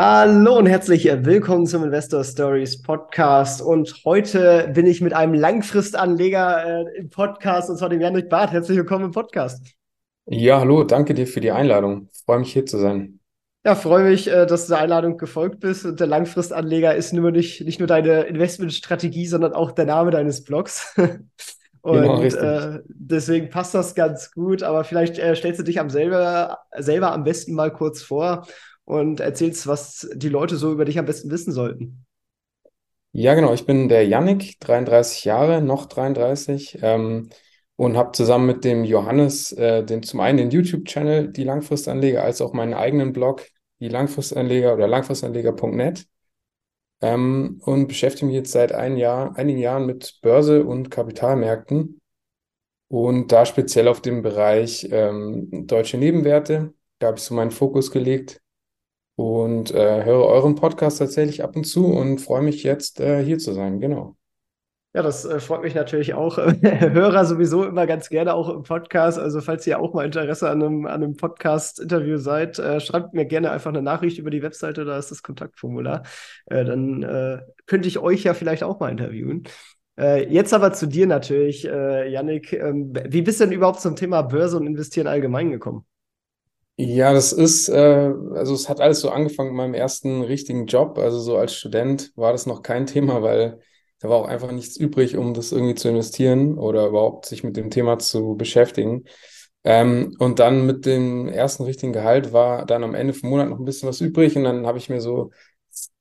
Hallo 0.00 0.56
und 0.58 0.66
herzlich 0.66 1.06
willkommen 1.06 1.66
zum 1.66 1.82
Investor 1.82 2.22
Stories 2.22 2.82
Podcast. 2.82 3.60
Und 3.60 3.92
heute 4.04 4.70
bin 4.72 4.86
ich 4.86 5.00
mit 5.00 5.12
einem 5.12 5.34
Langfristanleger 5.34 6.84
äh, 6.86 6.98
im 6.98 7.10
Podcast, 7.10 7.68
und 7.68 7.78
zwar 7.78 7.88
dem 7.88 8.00
Janik 8.00 8.28
Barth. 8.28 8.52
Herzlich 8.52 8.78
willkommen 8.78 9.06
im 9.06 9.10
Podcast. 9.10 9.74
Ja, 10.26 10.60
hallo, 10.60 10.84
danke 10.84 11.14
dir 11.14 11.26
für 11.26 11.40
die 11.40 11.50
Einladung. 11.50 12.08
Freue 12.24 12.38
mich 12.38 12.52
hier 12.52 12.64
zu 12.64 12.78
sein. 12.78 13.18
Ja, 13.66 13.74
freue 13.74 14.04
mich, 14.04 14.30
äh, 14.30 14.46
dass 14.46 14.68
du 14.68 14.74
der 14.74 14.82
Einladung 14.82 15.16
gefolgt 15.16 15.58
bist. 15.58 15.84
Und 15.84 15.98
der 15.98 16.06
Langfristanleger 16.06 16.94
ist 16.94 17.12
nur 17.12 17.32
nicht, 17.32 17.64
nicht 17.64 17.80
nur 17.80 17.88
deine 17.88 18.20
Investmentstrategie, 18.20 19.26
sondern 19.26 19.52
auch 19.52 19.72
der 19.72 19.86
Name 19.86 20.12
deines 20.12 20.44
Blogs. 20.44 20.94
Und 21.80 22.02
genau, 22.02 22.22
äh, 22.22 22.82
deswegen 22.86 23.50
passt 23.50 23.74
das 23.74 23.96
ganz 23.96 24.30
gut. 24.30 24.62
Aber 24.62 24.84
vielleicht 24.84 25.18
äh, 25.18 25.34
stellst 25.34 25.58
du 25.58 25.64
dich 25.64 25.80
am 25.80 25.90
selber, 25.90 26.58
selber 26.76 27.12
am 27.12 27.24
besten 27.24 27.54
mal 27.54 27.72
kurz 27.72 28.00
vor 28.00 28.46
und 28.88 29.20
erzählst, 29.20 29.66
was 29.66 30.08
die 30.14 30.30
Leute 30.30 30.56
so 30.56 30.72
über 30.72 30.86
dich 30.86 30.98
am 30.98 31.04
besten 31.04 31.30
wissen 31.30 31.52
sollten. 31.52 32.06
Ja, 33.12 33.34
genau. 33.34 33.52
Ich 33.52 33.66
bin 33.66 33.90
der 33.90 34.06
Yannick, 34.06 34.58
33 34.60 35.26
Jahre, 35.26 35.60
noch 35.60 35.86
33, 35.86 36.78
ähm, 36.80 37.28
und 37.76 37.98
habe 37.98 38.12
zusammen 38.12 38.46
mit 38.46 38.64
dem 38.64 38.84
Johannes 38.84 39.52
äh, 39.52 39.84
den, 39.84 40.02
zum 40.02 40.20
einen 40.20 40.38
den 40.38 40.50
YouTube-Channel 40.50 41.28
Die 41.28 41.44
Langfristanleger 41.44 42.24
als 42.24 42.40
auch 42.40 42.54
meinen 42.54 42.72
eigenen 42.72 43.12
Blog 43.12 43.46
Die 43.78 43.88
Langfristanleger 43.88 44.72
oder 44.72 44.88
langfristanleger.net 44.88 46.06
ähm, 47.02 47.60
und 47.64 47.88
beschäftige 47.88 48.26
mich 48.26 48.36
jetzt 48.36 48.52
seit 48.52 48.72
ein 48.72 48.96
Jahr, 48.96 49.36
einigen 49.36 49.58
Jahren 49.58 49.84
mit 49.84 50.18
Börse 50.22 50.64
und 50.64 50.90
Kapitalmärkten 50.90 52.00
und 52.88 53.32
da 53.32 53.44
speziell 53.44 53.86
auf 53.86 54.00
dem 54.00 54.22
Bereich 54.22 54.88
ähm, 54.90 55.66
deutsche 55.66 55.98
Nebenwerte. 55.98 56.72
Da 56.98 57.08
habe 57.08 57.18
ich 57.18 57.24
so 57.24 57.34
meinen 57.34 57.50
Fokus 57.50 57.90
gelegt 57.90 58.40
und 59.18 59.74
äh, 59.74 60.04
höre 60.04 60.24
euren 60.26 60.54
Podcast 60.54 61.00
tatsächlich 61.00 61.42
ab 61.42 61.56
und 61.56 61.64
zu 61.64 61.86
und 61.86 62.20
freue 62.20 62.40
mich 62.40 62.62
jetzt 62.62 63.00
äh, 63.00 63.20
hier 63.24 63.38
zu 63.38 63.52
sein. 63.52 63.80
Genau. 63.80 64.14
Ja, 64.94 65.02
das 65.02 65.24
äh, 65.24 65.40
freut 65.40 65.62
mich 65.62 65.74
natürlich 65.74 66.14
auch. 66.14 66.36
Hörer 66.62 67.24
sowieso 67.24 67.64
immer 67.64 67.88
ganz 67.88 68.10
gerne 68.10 68.32
auch 68.32 68.48
im 68.48 68.62
Podcast. 68.62 69.18
Also 69.18 69.40
falls 69.40 69.66
ihr 69.66 69.80
auch 69.80 69.92
mal 69.92 70.06
Interesse 70.06 70.48
an 70.48 70.62
einem, 70.62 70.86
an 70.86 71.02
einem 71.02 71.16
Podcast-Interview 71.16 72.16
seid, 72.18 72.60
äh, 72.60 72.78
schreibt 72.78 73.12
mir 73.12 73.24
gerne 73.24 73.50
einfach 73.50 73.70
eine 73.70 73.82
Nachricht 73.82 74.18
über 74.18 74.30
die 74.30 74.40
Webseite, 74.40 74.84
da 74.84 74.96
ist 74.96 75.10
das 75.10 75.24
Kontaktformular. 75.24 76.04
Äh, 76.46 76.64
dann 76.64 77.02
äh, 77.02 77.40
könnte 77.66 77.88
ich 77.88 77.98
euch 77.98 78.22
ja 78.22 78.34
vielleicht 78.34 78.62
auch 78.62 78.78
mal 78.78 78.90
interviewen. 78.90 79.42
Äh, 79.98 80.32
jetzt 80.32 80.54
aber 80.54 80.72
zu 80.74 80.86
dir 80.86 81.08
natürlich, 81.08 81.66
äh, 81.66 82.08
Yannick. 82.08 82.52
Ähm, 82.52 82.92
wie 83.08 83.22
bist 83.22 83.40
du 83.40 83.46
denn 83.46 83.52
überhaupt 83.52 83.80
zum 83.80 83.96
Thema 83.96 84.22
Börse 84.22 84.58
und 84.58 84.68
Investieren 84.68 85.08
allgemein 85.08 85.50
gekommen? 85.50 85.84
Ja, 86.80 87.12
das 87.12 87.32
ist, 87.32 87.68
äh, 87.68 88.12
also 88.34 88.54
es 88.54 88.68
hat 88.68 88.80
alles 88.80 89.00
so 89.00 89.10
angefangen 89.10 89.48
mit 89.50 89.56
meinem 89.56 89.74
ersten 89.74 90.22
richtigen 90.22 90.66
Job. 90.66 90.96
Also 90.98 91.18
so 91.18 91.36
als 91.36 91.54
Student 91.54 92.12
war 92.14 92.30
das 92.32 92.46
noch 92.46 92.62
kein 92.62 92.86
Thema, 92.86 93.20
weil 93.22 93.58
da 93.98 94.08
war 94.08 94.18
auch 94.18 94.28
einfach 94.28 94.52
nichts 94.52 94.76
übrig, 94.76 95.16
um 95.16 95.34
das 95.34 95.50
irgendwie 95.50 95.74
zu 95.74 95.88
investieren 95.88 96.56
oder 96.56 96.86
überhaupt 96.86 97.26
sich 97.26 97.42
mit 97.42 97.56
dem 97.56 97.70
Thema 97.70 97.98
zu 97.98 98.36
beschäftigen. 98.36 99.04
Ähm, 99.64 100.14
und 100.20 100.38
dann 100.38 100.66
mit 100.66 100.86
dem 100.86 101.26
ersten 101.28 101.64
richtigen 101.64 101.92
Gehalt 101.92 102.32
war 102.32 102.64
dann 102.64 102.84
am 102.84 102.94
Ende 102.94 103.12
vom 103.12 103.30
Monat 103.30 103.48
noch 103.48 103.58
ein 103.58 103.64
bisschen 103.64 103.88
was 103.88 104.00
übrig 104.00 104.36
und 104.36 104.44
dann 104.44 104.64
habe 104.66 104.78
ich 104.78 104.88
mir 104.88 105.00
so 105.00 105.32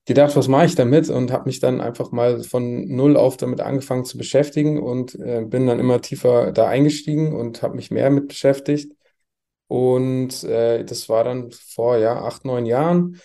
gedacht, 0.06 0.36
was 0.36 0.48
mache 0.50 0.66
ich 0.68 0.76
damit 0.76 1.10
und 1.10 1.32
habe 1.32 1.46
mich 1.48 1.60
dann 1.62 1.82
einfach 1.82 2.12
mal 2.12 2.44
von 2.44 2.88
null 2.90 3.18
auf 3.18 3.38
damit 3.38 3.62
angefangen 3.62 4.06
zu 4.06 4.18
beschäftigen 4.20 4.82
und 4.82 5.16
äh, 5.16 5.44
bin 5.46 5.68
dann 5.68 5.80
immer 5.80 6.02
tiefer 6.02 6.52
da 6.52 6.68
eingestiegen 6.68 7.36
und 7.36 7.64
habe 7.64 7.76
mich 7.78 7.92
mehr 7.92 8.10
mit 8.12 8.28
beschäftigt. 8.30 8.94
Und 9.68 10.44
äh, 10.44 10.84
das 10.86 11.10
war 11.10 11.24
dann 11.24 11.52
vor 11.52 11.98
ja, 11.98 12.22
acht, 12.24 12.46
neun 12.46 12.66
Jahren. 12.66 13.20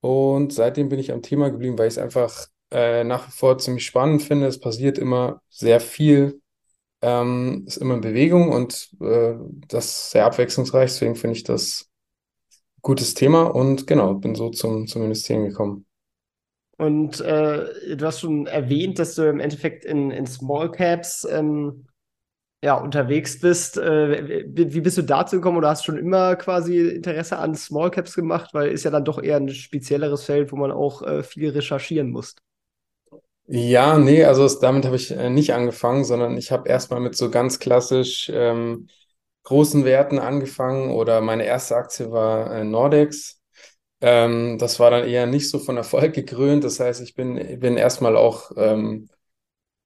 Und 0.00 0.52
seitdem 0.52 0.88
bin 0.88 0.98
ich 0.98 1.12
am 1.12 1.22
Thema 1.22 1.50
geblieben, 1.50 1.78
weil 1.78 1.88
ich 1.88 1.94
es 1.94 1.98
einfach 1.98 2.46
äh, 2.70 3.04
nach 3.04 3.28
wie 3.28 3.32
vor 3.32 3.58
ziemlich 3.58 3.86
spannend 3.86 4.22
finde. 4.22 4.46
Es 4.46 4.60
passiert 4.60 4.98
immer 4.98 5.40
sehr 5.48 5.80
viel, 5.80 6.40
ähm, 7.02 7.64
ist 7.66 7.76
immer 7.76 7.94
in 7.94 8.00
Bewegung 8.00 8.50
und 8.50 8.90
äh, 9.00 9.34
das 9.68 9.86
ist 9.86 10.10
sehr 10.10 10.26
abwechslungsreich. 10.26 10.90
Deswegen 10.90 11.16
finde 11.16 11.36
ich 11.36 11.44
das 11.44 11.86
ein 12.76 12.82
gutes 12.82 13.14
Thema 13.14 13.44
und 13.44 13.86
genau, 13.86 14.14
bin 14.14 14.34
so 14.34 14.50
zum, 14.50 14.86
zum 14.86 15.04
Investieren 15.04 15.44
gekommen. 15.44 15.86
Und 16.76 17.20
äh, 17.20 17.96
du 17.96 18.04
hast 18.04 18.20
schon 18.20 18.46
erwähnt, 18.46 18.98
dass 18.98 19.14
du 19.14 19.22
im 19.28 19.38
Endeffekt 19.38 19.84
in, 19.84 20.10
in 20.10 20.26
Small 20.26 20.70
Caps 20.70 21.26
ähm, 21.30 21.86
ja, 22.64 22.76
unterwegs 22.76 23.38
bist. 23.40 23.76
Äh, 23.76 24.44
wie 24.48 24.80
bist 24.80 24.96
du 24.96 25.02
dazu 25.02 25.36
gekommen 25.36 25.58
oder 25.58 25.68
hast 25.68 25.84
schon 25.84 25.98
immer 25.98 26.34
quasi 26.36 26.78
Interesse 26.78 27.38
an 27.38 27.54
Small 27.54 27.90
Caps 27.90 28.14
gemacht? 28.14 28.54
Weil 28.54 28.68
ist 28.70 28.84
ja 28.84 28.90
dann 28.90 29.04
doch 29.04 29.22
eher 29.22 29.36
ein 29.36 29.50
spezielleres 29.50 30.24
Feld, 30.24 30.50
wo 30.50 30.56
man 30.56 30.72
auch 30.72 31.02
äh, 31.02 31.22
viel 31.22 31.50
recherchieren 31.50 32.10
muss. 32.10 32.34
Ja, 33.46 33.98
nee, 33.98 34.24
also 34.24 34.48
damit 34.58 34.86
habe 34.86 34.96
ich 34.96 35.10
äh, 35.10 35.28
nicht 35.28 35.52
angefangen, 35.52 36.04
sondern 36.04 36.38
ich 36.38 36.50
habe 36.50 36.66
erstmal 36.66 37.00
mit 37.00 37.14
so 37.14 37.30
ganz 37.30 37.58
klassisch 37.58 38.30
ähm, 38.32 38.88
großen 39.42 39.84
Werten 39.84 40.18
angefangen 40.18 40.90
oder 40.90 41.20
meine 41.20 41.44
erste 41.44 41.76
Aktie 41.76 42.10
war 42.10 42.64
Nordex. 42.64 43.42
Ähm, 44.00 44.58
das 44.58 44.80
war 44.80 44.90
dann 44.90 45.06
eher 45.06 45.26
nicht 45.26 45.50
so 45.50 45.58
von 45.58 45.76
Erfolg 45.76 46.14
gekrönt. 46.14 46.64
Das 46.64 46.80
heißt, 46.80 47.02
ich 47.02 47.14
bin, 47.14 47.60
bin 47.60 47.76
erstmal 47.76 48.16
auch 48.16 48.52
ähm, 48.56 49.10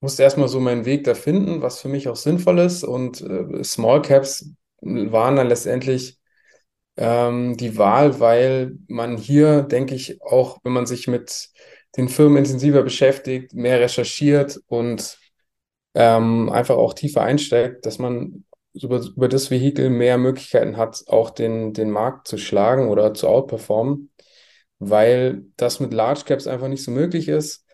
musste 0.01 0.23
erstmal 0.23 0.49
so 0.49 0.61
meinen 0.61 0.85
Weg 0.85 1.05
da 1.05 1.15
finden, 1.15 1.63
was 1.63 1.81
für 1.81 1.89
mich 1.89 2.09
auch 2.09 2.17
sinnvoll 2.17 2.61
ist. 2.61 2.85
Und 2.85 3.21
äh, 3.21 3.65
Small 3.65 4.03
Caps 4.03 4.51
waren 4.81 5.37
dann 5.37 5.49
letztendlich 5.49 6.19
ähm, 6.97 7.57
die 7.57 7.77
Wahl, 7.79 8.21
weil 8.21 8.79
man 8.89 9.17
hier, 9.17 9.63
denke 9.63 9.95
ich, 9.95 10.23
auch 10.23 10.59
wenn 10.65 10.73
man 10.73 10.87
sich 10.87 11.09
mit 11.09 11.49
den 11.97 12.09
Firmen 12.09 12.39
intensiver 12.39 12.83
beschäftigt, 12.83 13.55
mehr 13.55 13.81
recherchiert 13.81 14.61
und 14.67 15.19
ähm, 15.95 16.51
einfach 16.51 16.77
auch 16.77 16.95
tiefer 16.95 17.23
einsteigt, 17.23 17.87
dass 17.87 17.99
man 17.99 18.45
über, 18.75 19.01
über 19.01 19.29
das 19.29 19.51
Vehikel 19.51 19.91
mehr 19.91 20.19
Möglichkeiten 20.19 20.77
hat, 20.77 21.03
auch 21.09 21.31
den, 21.31 21.73
den 21.73 21.91
Markt 21.91 22.29
zu 22.29 22.39
schlagen 22.39 22.89
oder 22.89 23.15
zu 23.15 23.29
outperformen, 23.29 24.11
weil 24.79 25.45
das 25.57 25.81
mit 25.81 25.93
Large 25.93 26.23
Caps 26.27 26.47
einfach 26.47 26.69
nicht 26.69 26.85
so 26.85 26.91
möglich 26.91 27.29
ist. 27.29 27.65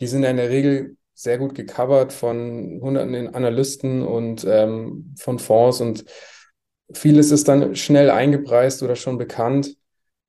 Die 0.00 0.06
sind 0.06 0.24
in 0.24 0.36
der 0.36 0.50
Regel 0.50 0.96
sehr 1.22 1.38
gut 1.38 1.54
gecovert 1.54 2.12
von 2.12 2.80
hunderten 2.80 3.34
Analysten 3.34 4.02
und 4.02 4.44
ähm, 4.48 5.14
von 5.18 5.38
Fonds 5.38 5.80
und 5.82 6.04
vieles 6.92 7.30
ist 7.30 7.46
dann 7.46 7.76
schnell 7.76 8.10
eingepreist 8.10 8.82
oder 8.82 8.96
schon 8.96 9.18
bekannt. 9.18 9.76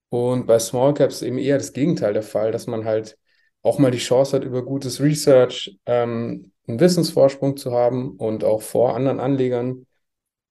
Und 0.09 0.45
bei 0.47 0.59
Small 0.59 0.93
Caps 0.93 1.21
eben 1.21 1.37
eher 1.37 1.57
das 1.57 1.71
Gegenteil 1.71 2.13
der 2.13 2.23
Fall, 2.23 2.51
dass 2.51 2.67
man 2.67 2.83
halt 2.83 3.17
auch 3.61 3.79
mal 3.79 3.91
die 3.91 3.99
Chance 3.99 4.35
hat, 4.35 4.43
über 4.43 4.65
gutes 4.65 4.99
Research 4.99 5.79
ähm, 5.85 6.51
einen 6.67 6.79
Wissensvorsprung 6.81 7.55
zu 7.55 7.71
haben 7.71 8.17
und 8.17 8.43
auch 8.43 8.61
vor 8.61 8.95
anderen 8.95 9.21
Anlegern 9.21 9.85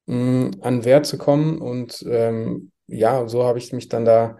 mh, 0.06 0.16
mm, 0.16 0.50
an 0.62 0.84
Wert 0.86 1.04
zu 1.04 1.18
kommen. 1.18 1.60
Und 1.60 2.02
ähm, 2.08 2.72
ja, 2.86 3.28
so 3.28 3.44
habe 3.44 3.58
ich 3.58 3.72
mich 3.74 3.88
dann 3.88 4.06
da 4.06 4.38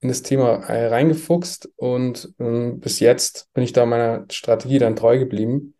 in 0.00 0.08
das 0.08 0.22
Thema 0.22 0.56
äh, 0.68 0.88
reingefuchst 0.88 1.70
und 1.76 2.32
ähm, 2.38 2.80
bis 2.80 3.00
jetzt 3.00 3.52
bin 3.52 3.64
ich 3.64 3.72
da 3.72 3.84
meiner 3.84 4.26
Strategie 4.30 4.78
dann 4.78 4.96
treu 4.96 5.18
geblieben 5.18 5.74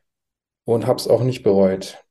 und 0.65 0.87
habe 0.87 0.99
es 0.99 1.07
auch 1.07 1.23
nicht 1.23 1.43
bereut. 1.43 2.05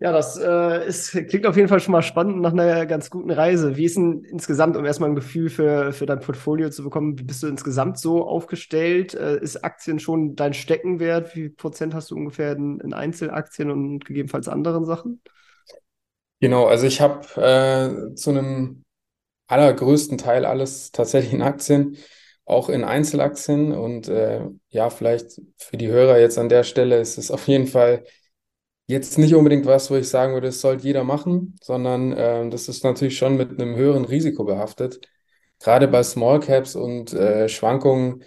Ja, 0.00 0.12
das 0.12 0.36
äh, 0.36 0.86
ist, 0.86 1.12
klingt 1.12 1.46
auf 1.46 1.56
jeden 1.56 1.68
Fall 1.68 1.80
schon 1.80 1.92
mal 1.92 2.02
spannend 2.02 2.40
nach 2.40 2.52
einer 2.52 2.84
ganz 2.84 3.10
guten 3.10 3.30
Reise. 3.30 3.76
Wie 3.76 3.84
ist 3.84 3.96
denn 3.96 4.24
insgesamt, 4.24 4.76
um 4.76 4.84
erstmal 4.84 5.08
ein 5.08 5.14
Gefühl 5.14 5.48
für, 5.48 5.92
für 5.92 6.04
dein 6.04 6.20
Portfolio 6.20 6.68
zu 6.68 6.82
bekommen, 6.82 7.18
wie 7.18 7.22
bist 7.22 7.42
du 7.42 7.46
insgesamt 7.46 7.98
so 7.98 8.26
aufgestellt? 8.26 9.14
Äh, 9.14 9.40
ist 9.40 9.64
Aktien 9.64 9.98
schon 10.00 10.36
dein 10.36 10.52
Steckenwert? 10.52 11.34
Wie 11.34 11.40
viel 11.40 11.50
Prozent 11.50 11.94
hast 11.94 12.10
du 12.10 12.16
ungefähr 12.16 12.52
in, 12.52 12.80
in 12.80 12.92
Einzelaktien 12.92 13.70
und 13.70 14.04
gegebenenfalls 14.04 14.48
anderen 14.48 14.84
Sachen? 14.84 15.22
Genau, 16.40 16.66
also 16.66 16.86
ich 16.86 17.00
habe 17.00 17.26
äh, 17.40 18.14
zu 18.14 18.30
einem 18.30 18.83
allergrößten 19.46 20.18
Teil 20.18 20.44
alles 20.44 20.92
tatsächlich 20.92 21.32
in 21.34 21.42
Aktien, 21.42 21.96
auch 22.44 22.68
in 22.68 22.84
Einzelaktien. 22.84 23.72
Und 23.72 24.08
äh, 24.08 24.42
ja, 24.70 24.90
vielleicht 24.90 25.40
für 25.58 25.76
die 25.76 25.88
Hörer 25.88 26.18
jetzt 26.20 26.38
an 26.38 26.48
der 26.48 26.64
Stelle 26.64 27.00
ist 27.00 27.18
es 27.18 27.30
auf 27.30 27.46
jeden 27.48 27.66
Fall 27.66 28.04
jetzt 28.86 29.18
nicht 29.18 29.34
unbedingt 29.34 29.66
was, 29.66 29.90
wo 29.90 29.96
ich 29.96 30.08
sagen 30.08 30.34
würde, 30.34 30.48
das 30.48 30.60
sollte 30.60 30.84
jeder 30.84 31.04
machen, 31.04 31.56
sondern 31.62 32.12
äh, 32.12 32.48
das 32.50 32.68
ist 32.68 32.84
natürlich 32.84 33.16
schon 33.16 33.36
mit 33.36 33.60
einem 33.60 33.76
höheren 33.76 34.04
Risiko 34.04 34.44
behaftet. 34.44 35.00
Gerade 35.60 35.88
bei 35.88 36.02
Small 36.02 36.40
Caps 36.40 36.76
und 36.76 37.12
äh, 37.14 37.48
Schwankungen 37.48 38.24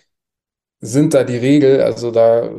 sind 0.81 1.13
da 1.13 1.23
die 1.23 1.37
Regel. 1.37 1.81
Also 1.81 2.11
da 2.11 2.51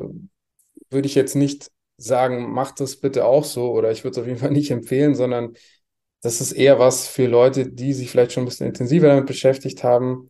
würde 0.91 1.07
ich 1.07 1.15
jetzt 1.15 1.35
nicht 1.35 1.71
sagen, 1.97 2.51
macht 2.53 2.81
das 2.81 2.97
bitte 2.97 3.25
auch 3.25 3.45
so 3.45 3.73
oder 3.73 3.91
ich 3.91 4.05
würde 4.05 4.13
es 4.13 4.19
auf 4.19 4.27
jeden 4.27 4.39
Fall 4.39 4.51
nicht 4.53 4.71
empfehlen, 4.71 5.15
sondern 5.15 5.55
das 6.23 6.41
ist 6.41 6.53
eher 6.53 6.79
was 6.79 7.07
für 7.09 7.27
Leute, 7.27 7.71
die 7.71 7.93
sich 7.93 8.11
vielleicht 8.11 8.33
schon 8.33 8.43
ein 8.45 8.47
bisschen 8.47 8.67
intensiver 8.67 9.09
damit 9.09 9.27
beschäftigt 9.27 9.85
haben. 9.85 10.29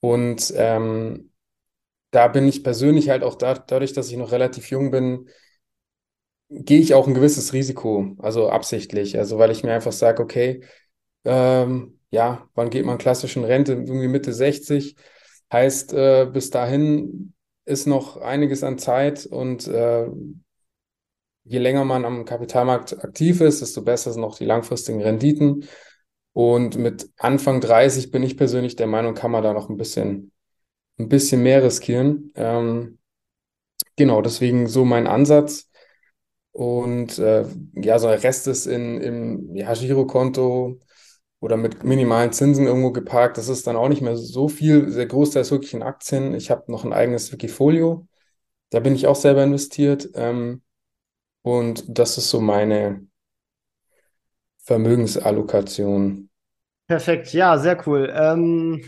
Und 0.00 0.52
ähm, 0.56 1.32
da 2.10 2.28
bin 2.28 2.48
ich 2.48 2.64
persönlich 2.64 3.10
halt 3.10 3.24
auch 3.24 3.36
da, 3.36 3.54
dadurch, 3.54 3.92
dass 3.94 4.10
ich 4.10 4.16
noch 4.16 4.32
relativ 4.32 4.70
jung 4.70 4.90
bin, 4.90 5.28
gehe 6.48 6.80
ich 6.80 6.94
auch 6.94 7.06
ein 7.06 7.14
gewisses 7.14 7.52
Risiko, 7.52 8.14
also 8.18 8.48
absichtlich. 8.50 9.18
Also 9.18 9.38
weil 9.38 9.50
ich 9.50 9.62
mir 9.64 9.72
einfach 9.74 9.92
sage, 9.92 10.22
okay, 10.22 10.62
ähm, 11.24 12.00
ja, 12.10 12.48
wann 12.54 12.70
geht 12.70 12.84
man 12.86 12.98
klassisch 12.98 13.36
in 13.36 13.44
Rente? 13.44 13.72
Irgendwie 13.74 14.08
Mitte 14.08 14.32
60. 14.32 14.96
Heißt, 15.52 15.92
äh, 15.94 16.26
bis 16.32 16.50
dahin 16.50 17.34
ist 17.64 17.86
noch 17.86 18.18
einiges 18.18 18.64
an 18.64 18.78
Zeit 18.78 19.26
und 19.26 19.68
äh, 19.68 20.06
je 21.44 21.58
länger 21.58 21.84
man 21.84 22.04
am 22.04 22.24
Kapitalmarkt 22.24 23.04
aktiv 23.04 23.40
ist, 23.40 23.60
desto 23.60 23.82
besser 23.82 24.12
sind 24.12 24.24
auch 24.24 24.36
die 24.36 24.46
langfristigen 24.46 25.02
Renditen. 25.02 25.66
Und 26.32 26.76
mit 26.76 27.08
Anfang 27.16 27.60
30 27.60 28.10
bin 28.10 28.22
ich 28.22 28.36
persönlich 28.36 28.76
der 28.76 28.88
Meinung, 28.88 29.14
kann 29.14 29.30
man 29.30 29.42
da 29.44 29.52
noch 29.52 29.68
ein 29.68 29.76
bisschen, 29.76 30.32
ein 30.98 31.08
bisschen 31.08 31.42
mehr 31.42 31.62
riskieren. 31.62 32.32
Ähm, 32.34 32.98
genau, 33.96 34.22
deswegen 34.22 34.66
so 34.66 34.84
mein 34.84 35.06
Ansatz. 35.06 35.70
Und 36.52 37.18
äh, 37.18 37.46
ja, 37.74 37.98
so 37.98 38.08
der 38.08 38.22
Rest 38.22 38.46
ist 38.48 38.66
in, 38.66 39.00
im 39.00 39.54
ja, 39.54 39.72
Girokonto 39.74 40.78
oder 41.40 41.56
mit 41.56 41.84
minimalen 41.84 42.32
Zinsen 42.32 42.66
irgendwo 42.66 42.90
geparkt. 42.92 43.38
Das 43.38 43.48
ist 43.48 43.66
dann 43.66 43.76
auch 43.76 43.88
nicht 43.88 44.02
mehr 44.02 44.16
so 44.16 44.48
viel. 44.48 44.92
Der 44.92 45.06
Großteil 45.06 45.42
ist 45.42 45.50
wirklich 45.50 45.74
in 45.74 45.82
Aktien. 45.82 46.34
Ich 46.34 46.50
habe 46.50 46.70
noch 46.72 46.84
ein 46.84 46.92
eigenes 46.92 47.32
Wikifolio. 47.32 48.08
Da 48.70 48.80
bin 48.80 48.94
ich 48.94 49.06
auch 49.06 49.16
selber 49.16 49.44
investiert. 49.44 50.10
Ähm, 50.14 50.63
und 51.44 51.84
das 51.86 52.16
ist 52.16 52.30
so 52.30 52.40
meine 52.40 53.06
Vermögensallokation. 54.62 56.30
Perfekt, 56.88 57.32
ja, 57.34 57.58
sehr 57.58 57.86
cool. 57.86 58.10
Ähm, 58.14 58.82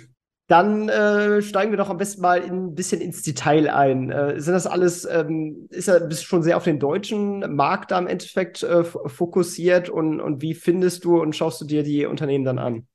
dann 0.49 0.88
äh, 0.88 1.43
steigen 1.43 1.70
wir 1.73 1.76
doch 1.76 1.91
am 1.91 1.99
besten 1.99 2.23
mal 2.23 2.41
ein 2.41 2.75
bisschen 2.75 3.03
ins 3.03 3.23
Detail 3.23 3.69
ein. 3.69 4.11
Äh, 4.11 4.41
sind 4.41 4.55
das 4.55 4.67
alles, 4.67 5.05
ähm, 5.05 5.67
ist 5.70 5.88
ja, 5.88 5.99
bist 5.99 6.23
du 6.23 6.26
schon 6.26 6.43
sehr 6.43 6.56
auf 6.56 6.64
den 6.64 6.79
deutschen 6.79 7.41
Markt 7.55 7.91
da 7.91 7.99
im 7.99 8.06
Endeffekt 8.06 8.62
äh, 8.62 8.85
fokussiert 8.85 9.91
und, 9.91 10.20
und 10.20 10.41
wie 10.41 10.55
findest 10.55 11.05
du 11.05 11.20
und 11.20 11.37
schaust 11.37 11.61
du 11.61 11.67
dir 11.67 11.82
die 11.82 12.06
Unternehmen 12.06 12.44
dann 12.44 12.59
an? 12.59 12.87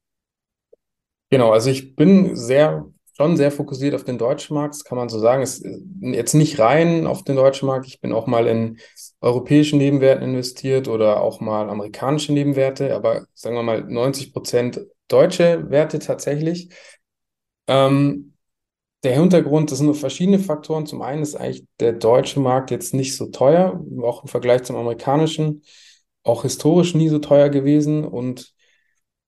Genau, 1.29 1.51
also 1.51 1.69
ich 1.69 1.95
bin 1.95 2.35
sehr, 2.35 2.89
schon 3.21 3.37
sehr 3.37 3.51
fokussiert 3.51 3.93
auf 3.93 4.03
den 4.03 4.17
deutschen 4.17 4.55
Markt, 4.55 4.73
das 4.73 4.83
kann 4.83 4.97
man 4.97 5.09
so 5.09 5.19
sagen. 5.19 5.43
Ist 5.43 5.63
jetzt 6.01 6.33
nicht 6.33 6.57
rein 6.57 7.05
auf 7.05 7.23
den 7.23 7.35
deutschen 7.35 7.67
Markt. 7.67 7.85
Ich 7.85 8.01
bin 8.01 8.13
auch 8.13 8.25
mal 8.25 8.47
in 8.47 8.79
europäischen 9.21 9.77
Nebenwerten 9.77 10.23
investiert 10.23 10.87
oder 10.87 11.21
auch 11.21 11.39
mal 11.39 11.69
amerikanische 11.69 12.33
Nebenwerte, 12.33 12.95
aber 12.95 13.25
sagen 13.35 13.55
wir 13.55 13.63
mal 13.63 13.83
90 13.83 14.33
Prozent 14.33 14.81
deutsche 15.07 15.69
Werte 15.69 15.99
tatsächlich. 15.99 16.69
Ähm, 17.67 18.33
der 19.03 19.13
Hintergrund, 19.13 19.71
das 19.71 19.77
sind 19.77 19.87
nur 19.87 19.95
verschiedene 19.95 20.39
Faktoren. 20.39 20.87
Zum 20.87 21.03
einen 21.03 21.21
ist 21.21 21.35
eigentlich 21.35 21.65
der 21.79 21.93
deutsche 21.93 22.39
Markt 22.39 22.71
jetzt 22.71 22.93
nicht 22.95 23.15
so 23.15 23.27
teuer, 23.27 23.83
auch 24.01 24.23
im 24.23 24.29
Vergleich 24.29 24.63
zum 24.63 24.75
amerikanischen, 24.75 25.63
auch 26.23 26.41
historisch 26.41 26.95
nie 26.95 27.09
so 27.09 27.19
teuer 27.19 27.49
gewesen. 27.49 28.03
Und 28.03 28.53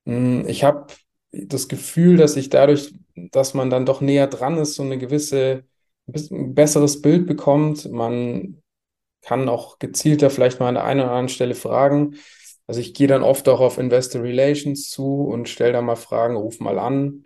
mh, 0.06 0.16
hm, 0.16 0.48
ich 0.48 0.64
habe 0.64 0.88
das 1.32 1.68
Gefühl, 1.68 2.18
dass 2.18 2.36
ich 2.36 2.50
dadurch, 2.50 2.94
dass 3.16 3.54
man 3.54 3.70
dann 3.70 3.86
doch 3.86 4.02
näher 4.02 4.28
dran 4.28 4.58
ist, 4.58 4.76
so 4.76 4.84
eine 4.84 4.98
gewisse, 4.98 5.64
ein 6.08 6.54
besseres 6.54 7.02
Bild 7.02 7.28
bekommt. 7.28 7.92
Man 7.92 8.62
kann 9.22 9.50
auch 9.50 9.80
gezielter 9.80 10.30
vielleicht 10.30 10.60
mal 10.60 10.70
an 10.70 10.76
der 10.76 10.84
einen 10.84 11.02
oder 11.02 11.10
anderen 11.10 11.30
Stelle 11.30 11.56
fragen. 11.56 12.16
Also 12.68 12.80
ich 12.82 12.94
gehe 12.94 13.08
dann 13.08 13.24
oft 13.24 13.48
auch 13.50 13.60
auf 13.60 13.78
Investor 13.78 14.24
Relations 14.24 14.90
zu 14.90 15.24
und 15.24 15.50
stelle 15.50 15.74
da 15.74 15.82
mal 15.82 15.96
Fragen, 15.96 16.36
ruf 16.36 16.60
mal 16.60 16.80
an. 16.80 17.26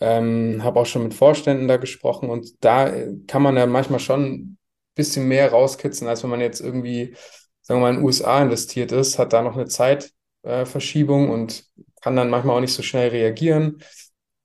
Ähm, 0.00 0.62
habe 0.62 0.80
auch 0.80 0.86
schon 0.86 1.02
mit 1.02 1.14
Vorständen 1.14 1.66
da 1.66 1.76
gesprochen 1.76 2.30
und 2.30 2.64
da 2.64 2.88
äh, 2.88 3.14
kann 3.26 3.42
man 3.42 3.56
ja 3.56 3.66
manchmal 3.66 3.98
schon 3.98 4.24
ein 4.24 4.58
bisschen 4.94 5.26
mehr 5.26 5.50
rauskitzeln, 5.50 6.08
als 6.08 6.22
wenn 6.22 6.30
man 6.30 6.40
jetzt 6.40 6.60
irgendwie, 6.60 7.16
sagen 7.62 7.80
wir 7.80 7.82
mal, 7.82 7.90
in 7.90 7.96
den 7.96 8.04
USA 8.04 8.40
investiert 8.40 8.92
ist, 8.92 9.18
hat 9.18 9.32
da 9.32 9.42
noch 9.42 9.56
eine 9.56 9.66
Zeitverschiebung 9.66 11.28
äh, 11.28 11.32
und 11.32 11.64
kann 12.00 12.14
dann 12.14 12.30
manchmal 12.30 12.56
auch 12.56 12.60
nicht 12.60 12.74
so 12.74 12.82
schnell 12.82 13.08
reagieren 13.08 13.82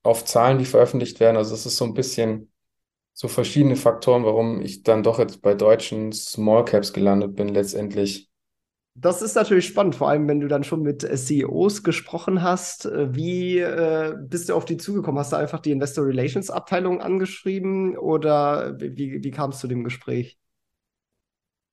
auf 0.04 0.24
Zahlen, 0.24 0.58
die 0.58 0.64
veröffentlicht 0.64 1.18
werden. 1.18 1.36
Also 1.36 1.54
es 1.54 1.66
ist 1.66 1.76
so 1.76 1.84
ein 1.84 1.94
bisschen 1.94 2.52
so 3.12 3.26
verschiedene 3.26 3.76
Faktoren, 3.76 4.24
warum 4.24 4.60
ich 4.60 4.82
dann 4.82 5.02
doch 5.02 5.18
jetzt 5.18 5.42
bei 5.42 5.54
deutschen 5.54 6.12
Small 6.12 6.64
Caps 6.64 6.92
gelandet 6.92 7.34
bin 7.34 7.48
letztendlich. 7.48 8.30
Das 8.96 9.22
ist 9.22 9.34
natürlich 9.34 9.66
spannend, 9.66 9.96
vor 9.96 10.08
allem 10.08 10.28
wenn 10.28 10.38
du 10.38 10.46
dann 10.46 10.62
schon 10.62 10.82
mit 10.82 11.02
äh, 11.02 11.16
CEOs 11.16 11.82
gesprochen 11.82 12.42
hast. 12.42 12.86
Äh, 12.86 13.12
wie 13.14 13.58
äh, 13.58 14.14
bist 14.20 14.48
du 14.48 14.54
auf 14.54 14.64
die 14.64 14.76
zugekommen? 14.76 15.18
Hast 15.18 15.32
du 15.32 15.36
einfach 15.36 15.58
die 15.58 15.72
Investor 15.72 16.06
Relations 16.06 16.48
Abteilung 16.50 17.00
angeschrieben 17.00 17.96
oder 17.96 18.78
wie, 18.78 19.24
wie 19.24 19.30
kam 19.32 19.50
es 19.50 19.58
zu 19.58 19.66
dem 19.66 19.82
Gespräch? 19.82 20.38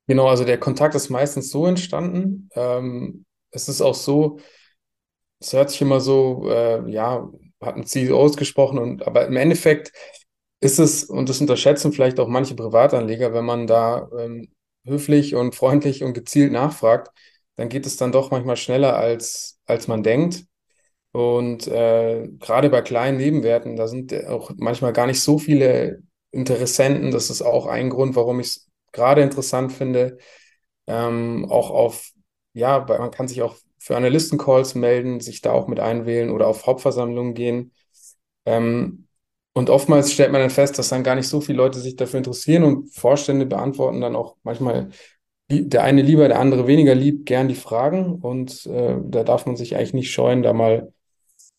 Genau, 0.07 0.27
also 0.27 0.45
der 0.45 0.59
Kontakt 0.59 0.95
ist 0.95 1.09
meistens 1.09 1.51
so 1.51 1.67
entstanden. 1.67 2.49
Ähm, 2.55 3.25
es 3.51 3.69
ist 3.69 3.81
auch 3.81 3.93
so, 3.93 4.39
es 5.39 5.53
hört 5.53 5.69
sich 5.69 5.81
immer 5.81 5.99
so, 5.99 6.49
äh, 6.49 6.89
ja, 6.89 7.29
hat 7.61 7.77
mit 7.77 7.89
CEOs 7.89 8.37
gesprochen 8.37 8.79
und 8.79 9.07
aber 9.07 9.27
im 9.27 9.37
Endeffekt 9.37 9.91
ist 10.59 10.79
es, 10.79 11.03
und 11.05 11.29
das 11.29 11.41
unterschätzen 11.41 11.91
vielleicht 11.91 12.19
auch 12.19 12.27
manche 12.27 12.55
Privatanleger, 12.55 13.33
wenn 13.33 13.45
man 13.45 13.67
da 13.67 14.09
ähm, 14.19 14.49
höflich 14.85 15.35
und 15.35 15.55
freundlich 15.55 16.03
und 16.03 16.13
gezielt 16.13 16.51
nachfragt, 16.51 17.09
dann 17.55 17.69
geht 17.69 17.85
es 17.85 17.97
dann 17.97 18.11
doch 18.11 18.31
manchmal 18.31 18.57
schneller, 18.57 18.95
als, 18.97 19.59
als 19.65 19.87
man 19.87 20.03
denkt. 20.03 20.45
Und 21.11 21.67
äh, 21.67 22.29
gerade 22.39 22.69
bei 22.69 22.81
kleinen 22.81 23.17
Nebenwerten, 23.17 23.75
da 23.75 23.87
sind 23.87 24.13
auch 24.27 24.51
manchmal 24.57 24.93
gar 24.93 25.07
nicht 25.07 25.21
so 25.21 25.37
viele 25.39 26.01
Interessenten. 26.31 27.11
Das 27.11 27.29
ist 27.29 27.41
auch 27.41 27.65
ein 27.67 27.89
Grund, 27.89 28.15
warum 28.15 28.39
ich 28.39 28.47
es 28.47 28.69
gerade 28.93 29.21
interessant 29.21 29.73
finde. 29.73 30.17
Ähm, 30.87 31.47
auch 31.49 31.71
auf, 31.71 32.11
ja, 32.53 32.85
man 32.87 33.11
kann 33.11 33.27
sich 33.27 33.41
auch 33.41 33.57
für 33.81 33.97
Analystencalls 33.97 34.75
melden, 34.75 35.21
sich 35.21 35.41
da 35.41 35.51
auch 35.53 35.67
mit 35.67 35.79
einwählen 35.79 36.29
oder 36.29 36.45
auf 36.47 36.67
Hauptversammlungen 36.67 37.33
gehen. 37.33 37.71
Ähm, 38.45 39.07
und 39.53 39.71
oftmals 39.71 40.13
stellt 40.13 40.31
man 40.31 40.39
dann 40.41 40.51
fest, 40.51 40.77
dass 40.77 40.89
dann 40.89 41.03
gar 41.03 41.15
nicht 41.15 41.27
so 41.27 41.41
viele 41.41 41.57
Leute 41.57 41.79
sich 41.79 41.95
dafür 41.95 42.19
interessieren 42.19 42.63
und 42.63 42.93
Vorstände 42.93 43.47
beantworten 43.47 43.99
dann 43.99 44.15
auch 44.15 44.35
manchmal 44.43 44.89
der 45.49 45.83
eine 45.83 46.03
lieber, 46.03 46.27
der 46.27 46.39
andere 46.39 46.67
weniger 46.67 46.93
lieb 46.93 47.25
gern 47.25 47.47
die 47.47 47.55
Fragen. 47.55 48.15
Und 48.21 48.67
äh, 48.67 48.97
da 49.03 49.23
darf 49.23 49.47
man 49.47 49.55
sich 49.55 49.75
eigentlich 49.75 49.95
nicht 49.95 50.11
scheuen, 50.11 50.43
da 50.43 50.53
mal 50.53 50.93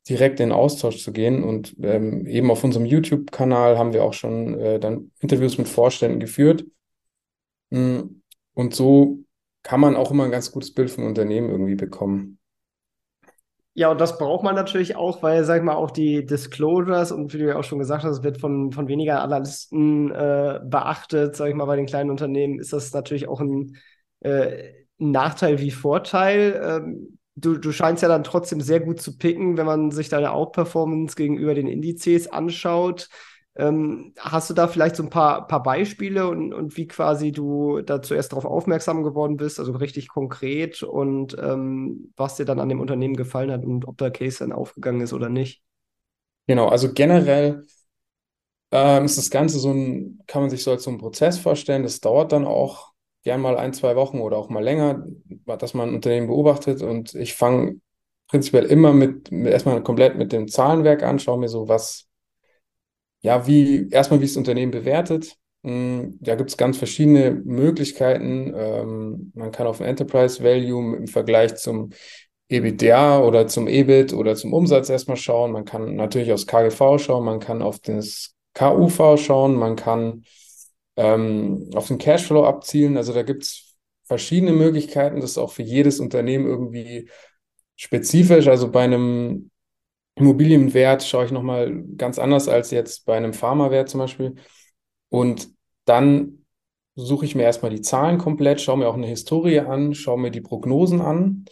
direkt 0.08 0.38
in 0.38 0.52
Austausch 0.52 1.02
zu 1.02 1.12
gehen. 1.12 1.42
Und 1.42 1.76
ähm, 1.82 2.24
eben 2.26 2.52
auf 2.52 2.62
unserem 2.62 2.86
YouTube-Kanal 2.86 3.78
haben 3.78 3.92
wir 3.92 4.04
auch 4.04 4.14
schon 4.14 4.58
äh, 4.60 4.78
dann 4.78 5.10
Interviews 5.18 5.58
mit 5.58 5.68
Vorständen 5.68 6.20
geführt. 6.20 6.64
Mm, 7.70 8.22
und 8.54 8.74
so 8.74 9.18
kann 9.62 9.80
man 9.80 9.96
auch 9.96 10.10
immer 10.10 10.24
ein 10.24 10.30
ganz 10.30 10.52
gutes 10.52 10.74
Bild 10.74 10.90
vom 10.90 11.06
Unternehmen 11.06 11.50
irgendwie 11.50 11.74
bekommen. 11.74 12.38
Ja, 13.74 13.90
und 13.90 14.00
das 14.00 14.18
braucht 14.18 14.44
man 14.44 14.54
natürlich 14.54 14.96
auch, 14.96 15.22
weil, 15.22 15.44
sag 15.44 15.56
ich 15.56 15.62
mal, 15.62 15.74
auch 15.74 15.90
die 15.90 16.26
Disclosures 16.26 17.10
und 17.10 17.32
wie 17.32 17.38
du 17.38 17.46
ja 17.48 17.56
auch 17.56 17.64
schon 17.64 17.78
gesagt 17.78 18.04
hast, 18.04 18.22
wird 18.22 18.38
von, 18.38 18.70
von 18.70 18.86
weniger 18.86 19.22
Analysten 19.22 20.10
äh, 20.10 20.60
beachtet, 20.62 21.36
sag 21.36 21.48
ich 21.48 21.54
mal, 21.54 21.64
bei 21.64 21.76
den 21.76 21.86
kleinen 21.86 22.10
Unternehmen 22.10 22.58
ist 22.58 22.74
das 22.74 22.92
natürlich 22.92 23.28
auch 23.28 23.40
ein, 23.40 23.78
äh, 24.20 24.82
Nachteil 25.02 25.58
wie 25.60 25.70
Vorteil. 25.70 26.60
Ähm, 26.64 27.18
du, 27.34 27.58
du 27.58 27.72
scheinst 27.72 28.02
ja 28.02 28.08
dann 28.08 28.24
trotzdem 28.24 28.60
sehr 28.60 28.80
gut 28.80 29.00
zu 29.00 29.18
picken, 29.18 29.56
wenn 29.56 29.66
man 29.66 29.90
sich 29.90 30.08
deine 30.08 30.32
Outperformance 30.32 31.16
gegenüber 31.16 31.54
den 31.54 31.66
Indizes 31.66 32.28
anschaut. 32.30 33.08
Ähm, 33.54 34.14
hast 34.18 34.48
du 34.48 34.54
da 34.54 34.66
vielleicht 34.66 34.96
so 34.96 35.02
ein 35.02 35.10
paar, 35.10 35.46
paar 35.46 35.62
Beispiele 35.62 36.26
und, 36.28 36.54
und 36.54 36.76
wie 36.78 36.86
quasi 36.86 37.32
du 37.32 37.82
da 37.82 38.00
zuerst 38.00 38.32
darauf 38.32 38.46
aufmerksam 38.46 39.02
geworden 39.02 39.36
bist, 39.36 39.60
also 39.60 39.72
richtig 39.72 40.08
konkret 40.08 40.82
und 40.82 41.36
ähm, 41.38 42.12
was 42.16 42.36
dir 42.36 42.46
dann 42.46 42.60
an 42.60 42.70
dem 42.70 42.80
Unternehmen 42.80 43.16
gefallen 43.16 43.52
hat 43.52 43.64
und 43.64 43.86
ob 43.86 43.98
der 43.98 44.10
Case 44.10 44.38
dann 44.38 44.52
aufgegangen 44.52 45.02
ist 45.02 45.12
oder 45.12 45.28
nicht? 45.28 45.62
Genau, 46.46 46.68
also 46.68 46.92
generell 46.92 47.66
ähm, 48.70 49.04
ist 49.04 49.18
das 49.18 49.30
Ganze 49.30 49.58
so 49.58 49.70
ein, 49.70 50.20
kann 50.26 50.42
man 50.42 50.50
sich 50.50 50.62
so 50.62 50.70
als 50.70 50.84
so 50.84 50.90
einen 50.90 50.98
Prozess 50.98 51.38
vorstellen. 51.38 51.82
Das 51.82 52.00
dauert 52.00 52.32
dann 52.32 52.46
auch 52.46 52.92
gern 53.22 53.40
mal 53.40 53.56
ein, 53.56 53.72
zwei 53.72 53.96
Wochen 53.96 54.20
oder 54.20 54.36
auch 54.36 54.48
mal 54.48 54.62
länger, 54.64 55.04
dass 55.46 55.74
man 55.74 55.90
ein 55.90 55.94
Unternehmen 55.94 56.26
beobachtet. 56.28 56.82
Und 56.82 57.14
ich 57.14 57.34
fange 57.34 57.80
prinzipiell 58.28 58.64
immer 58.64 58.92
mit, 58.92 59.30
mit 59.30 59.52
erstmal 59.52 59.82
komplett 59.82 60.16
mit 60.16 60.32
dem 60.32 60.48
Zahlenwerk 60.48 61.02
an, 61.02 61.18
schaue 61.18 61.38
mir 61.38 61.48
so, 61.48 61.68
was 61.68 62.08
ja, 63.22 63.46
wie 63.46 63.88
erstmal, 63.90 64.20
wie 64.20 64.24
es 64.26 64.36
Unternehmen 64.36 64.72
bewertet. 64.72 65.36
Hm, 65.64 66.18
da 66.20 66.34
gibt 66.34 66.50
es 66.50 66.56
ganz 66.56 66.76
verschiedene 66.76 67.30
Möglichkeiten. 67.32 68.52
Ähm, 68.54 69.32
man 69.34 69.52
kann 69.52 69.66
auf 69.66 69.78
den 69.78 69.86
Enterprise 69.86 70.42
Value 70.42 70.96
im 70.96 71.06
Vergleich 71.06 71.54
zum 71.56 71.90
EBITDA 72.48 73.20
oder 73.20 73.46
zum 73.46 73.68
EBIT 73.68 74.12
oder 74.12 74.34
zum 74.34 74.52
Umsatz 74.52 74.90
erstmal 74.90 75.16
schauen. 75.16 75.52
Man 75.52 75.64
kann 75.64 75.94
natürlich 75.96 76.32
aufs 76.32 76.46
KGV 76.46 76.98
schauen, 76.98 77.24
man 77.24 77.40
kann 77.40 77.62
auf 77.62 77.78
das 77.78 78.34
KUV 78.54 79.16
schauen, 79.16 79.54
man 79.54 79.76
kann 79.76 80.24
ähm, 80.96 81.70
auf 81.74 81.88
den 81.88 81.98
Cashflow 81.98 82.44
abzielen. 82.44 82.96
Also 82.96 83.12
da 83.12 83.22
gibt 83.22 83.44
es 83.44 83.76
verschiedene 84.04 84.52
Möglichkeiten. 84.52 85.20
Das 85.20 85.30
ist 85.30 85.38
auch 85.38 85.52
für 85.52 85.62
jedes 85.62 86.00
Unternehmen 86.00 86.46
irgendwie 86.46 87.08
spezifisch. 87.76 88.48
Also 88.48 88.70
bei 88.70 88.82
einem 88.82 89.51
Immobilienwert 90.14 91.02
schaue 91.04 91.24
ich 91.24 91.30
nochmal 91.30 91.84
ganz 91.96 92.18
anders 92.18 92.48
als 92.48 92.70
jetzt 92.70 93.06
bei 93.06 93.16
einem 93.16 93.32
Pharmawert 93.32 93.88
zum 93.88 94.00
Beispiel. 94.00 94.34
Und 95.08 95.48
dann 95.84 96.44
suche 96.94 97.24
ich 97.24 97.34
mir 97.34 97.44
erstmal 97.44 97.70
die 97.70 97.80
Zahlen 97.80 98.18
komplett, 98.18 98.60
schaue 98.60 98.78
mir 98.78 98.88
auch 98.88 98.94
eine 98.94 99.06
Historie 99.06 99.60
an, 99.60 99.94
schaue 99.94 100.18
mir 100.18 100.30
die 100.30 100.40
Prognosen 100.42 101.00
an. 101.00 101.46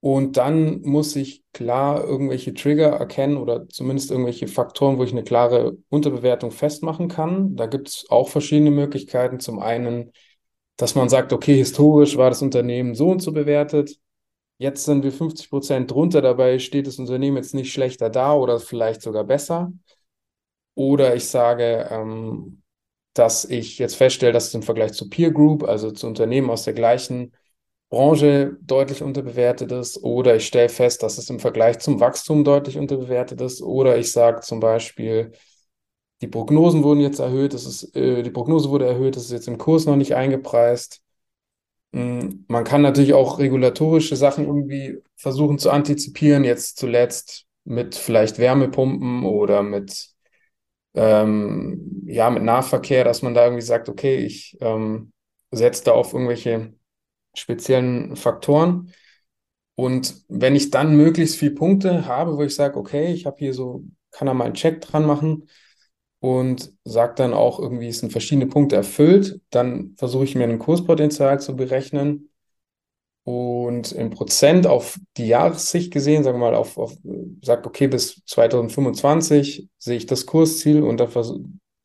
Und 0.00 0.36
dann 0.36 0.82
muss 0.82 1.16
ich 1.16 1.42
klar 1.54 2.04
irgendwelche 2.04 2.52
Trigger 2.52 2.90
erkennen 2.90 3.38
oder 3.38 3.66
zumindest 3.70 4.10
irgendwelche 4.10 4.48
Faktoren, 4.48 4.98
wo 4.98 5.04
ich 5.04 5.12
eine 5.12 5.24
klare 5.24 5.78
Unterbewertung 5.88 6.50
festmachen 6.50 7.08
kann. 7.08 7.56
Da 7.56 7.64
gibt 7.64 7.88
es 7.88 8.06
auch 8.10 8.28
verschiedene 8.28 8.70
Möglichkeiten. 8.70 9.40
Zum 9.40 9.60
einen, 9.60 10.12
dass 10.76 10.94
man 10.94 11.08
sagt, 11.08 11.32
okay, 11.32 11.56
historisch 11.56 12.18
war 12.18 12.28
das 12.28 12.42
Unternehmen 12.42 12.94
so 12.94 13.08
und 13.08 13.20
so 13.22 13.32
bewertet. 13.32 13.98
Jetzt 14.58 14.84
sind 14.84 15.02
wir 15.02 15.12
50 15.12 15.50
Prozent 15.50 15.90
drunter, 15.90 16.22
dabei 16.22 16.58
steht 16.58 16.86
das 16.86 16.98
Unternehmen 16.98 17.36
jetzt 17.36 17.54
nicht 17.54 17.72
schlechter 17.72 18.08
da 18.10 18.34
oder 18.34 18.60
vielleicht 18.60 19.02
sogar 19.02 19.24
besser. 19.24 19.72
Oder 20.74 21.14
ich 21.14 21.28
sage, 21.28 21.88
ähm, 21.90 22.62
dass 23.14 23.44
ich 23.44 23.78
jetzt 23.78 23.96
feststelle, 23.96 24.32
dass 24.32 24.48
es 24.48 24.54
im 24.54 24.62
Vergleich 24.62 24.92
zu 24.92 25.08
Peer 25.08 25.30
Group, 25.30 25.64
also 25.64 25.90
zu 25.92 26.06
Unternehmen 26.06 26.50
aus 26.50 26.64
der 26.64 26.74
gleichen 26.74 27.32
Branche 27.90 28.56
deutlich 28.62 29.02
unterbewertet 29.02 29.72
ist. 29.72 30.02
Oder 30.04 30.36
ich 30.36 30.46
stelle 30.46 30.70
fest, 30.70 31.02
dass 31.04 31.18
es 31.18 31.30
im 31.30 31.40
Vergleich 31.40 31.78
zum 31.80 32.00
Wachstum 32.00 32.44
deutlich 32.44 32.78
unterbewertet 32.78 33.40
ist. 33.42 33.62
Oder 33.62 33.98
ich 33.98 34.12
sage 34.12 34.40
zum 34.42 34.60
Beispiel, 34.60 35.32
die 36.22 36.28
Prognosen 36.28 36.84
wurden 36.84 37.00
jetzt 37.02 37.20
erhöht, 37.20 37.54
das 37.54 37.66
ist, 37.66 37.96
äh, 37.96 38.24
die 38.24 38.30
Prognose 38.32 38.70
wurde 38.70 38.86
erhöht, 38.88 39.16
das 39.16 39.26
ist 39.26 39.32
jetzt 39.32 39.48
im 39.48 39.58
Kurs 39.58 39.86
noch 39.86 39.96
nicht 39.96 40.16
eingepreist. 40.16 41.03
Hm, 41.94 42.44
man 42.48 42.64
kann 42.64 42.82
natürlich 42.82 43.14
auch 43.14 43.38
regulatorische 43.38 44.16
Sachen 44.16 44.44
irgendwie 44.46 44.98
versuchen 45.16 45.58
zu 45.58 45.70
antizipieren, 45.70 46.44
jetzt 46.44 46.76
zuletzt 46.78 47.46
mit 47.64 47.94
vielleicht 47.94 48.38
Wärmepumpen 48.38 49.24
oder 49.24 49.62
mit, 49.62 50.10
ähm, 50.94 52.02
ja, 52.06 52.30
mit 52.30 52.42
Nahverkehr, 52.44 53.04
dass 53.04 53.22
man 53.22 53.34
da 53.34 53.44
irgendwie 53.46 53.62
sagt, 53.62 53.88
okay, 53.88 54.16
ich 54.18 54.56
ähm, 54.60 55.12
setze 55.52 55.84
da 55.84 55.92
auf 55.92 56.12
irgendwelche 56.14 56.74
speziellen 57.34 58.16
Faktoren. 58.16 58.92
Und 59.76 60.24
wenn 60.28 60.56
ich 60.56 60.70
dann 60.70 60.96
möglichst 60.96 61.36
viele 61.38 61.52
Punkte 61.54 62.06
habe, 62.06 62.36
wo 62.36 62.42
ich 62.44 62.54
sage, 62.54 62.78
okay, 62.78 63.12
ich 63.12 63.26
habe 63.26 63.36
hier 63.38 63.54
so, 63.54 63.84
kann 64.12 64.26
da 64.26 64.34
mal 64.34 64.46
einen 64.46 64.54
Check 64.54 64.80
dran 64.82 65.06
machen, 65.06 65.48
und 66.24 66.72
sagt 66.84 67.18
dann 67.18 67.34
auch 67.34 67.60
irgendwie, 67.60 67.88
es 67.88 67.98
sind 67.98 68.10
verschiedene 68.10 68.46
Punkte 68.46 68.76
erfüllt. 68.76 69.42
Dann 69.50 69.94
versuche 69.98 70.24
ich 70.24 70.34
mir 70.34 70.44
ein 70.44 70.58
Kurspotenzial 70.58 71.38
zu 71.38 71.54
berechnen 71.54 72.30
und 73.24 73.92
im 73.92 74.08
Prozent 74.08 74.66
auf 74.66 74.98
die 75.18 75.26
Jahressicht 75.26 75.92
gesehen, 75.92 76.24
sagen 76.24 76.38
wir 76.38 76.50
mal, 76.50 76.54
auf, 76.54 76.78
auf 76.78 76.96
sagt, 77.42 77.66
okay, 77.66 77.88
bis 77.88 78.24
2025 78.24 79.68
sehe 79.76 79.98
ich 79.98 80.06
das 80.06 80.24
Kursziel 80.24 80.82
und 80.82 80.96
dann 80.96 81.10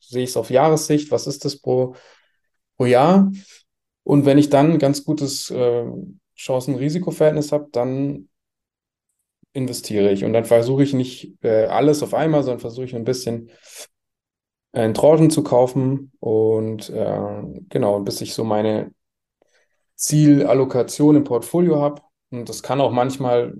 sehe 0.00 0.22
ich 0.22 0.30
es 0.30 0.38
auf 0.38 0.48
Jahressicht, 0.48 1.10
was 1.10 1.26
ist 1.26 1.44
das 1.44 1.58
pro, 1.58 1.94
pro 2.78 2.86
Jahr? 2.86 3.30
Und 4.04 4.24
wenn 4.24 4.38
ich 4.38 4.48
dann 4.48 4.72
ein 4.72 4.78
ganz 4.78 5.04
gutes 5.04 5.50
äh, 5.50 5.84
Chancen-Risiko-Verhältnis 6.38 7.52
habe, 7.52 7.68
dann 7.72 8.30
investiere 9.52 10.10
ich. 10.10 10.24
Und 10.24 10.32
dann 10.32 10.46
versuche 10.46 10.82
ich 10.82 10.94
nicht 10.94 11.34
äh, 11.42 11.66
alles 11.66 12.02
auf 12.02 12.14
einmal, 12.14 12.42
sondern 12.42 12.60
versuche 12.60 12.86
ich 12.86 12.96
ein 12.96 13.04
bisschen 13.04 13.50
in 14.72 14.94
Tranchen 14.94 15.30
zu 15.30 15.42
kaufen 15.42 16.12
und 16.20 16.90
äh, 16.90 17.42
genau, 17.68 18.00
bis 18.00 18.20
ich 18.20 18.34
so 18.34 18.44
meine 18.44 18.92
Zielallokation 19.96 21.16
im 21.16 21.24
Portfolio 21.24 21.80
habe. 21.80 22.02
Und 22.30 22.48
das 22.48 22.62
kann 22.62 22.80
auch 22.80 22.92
manchmal 22.92 23.54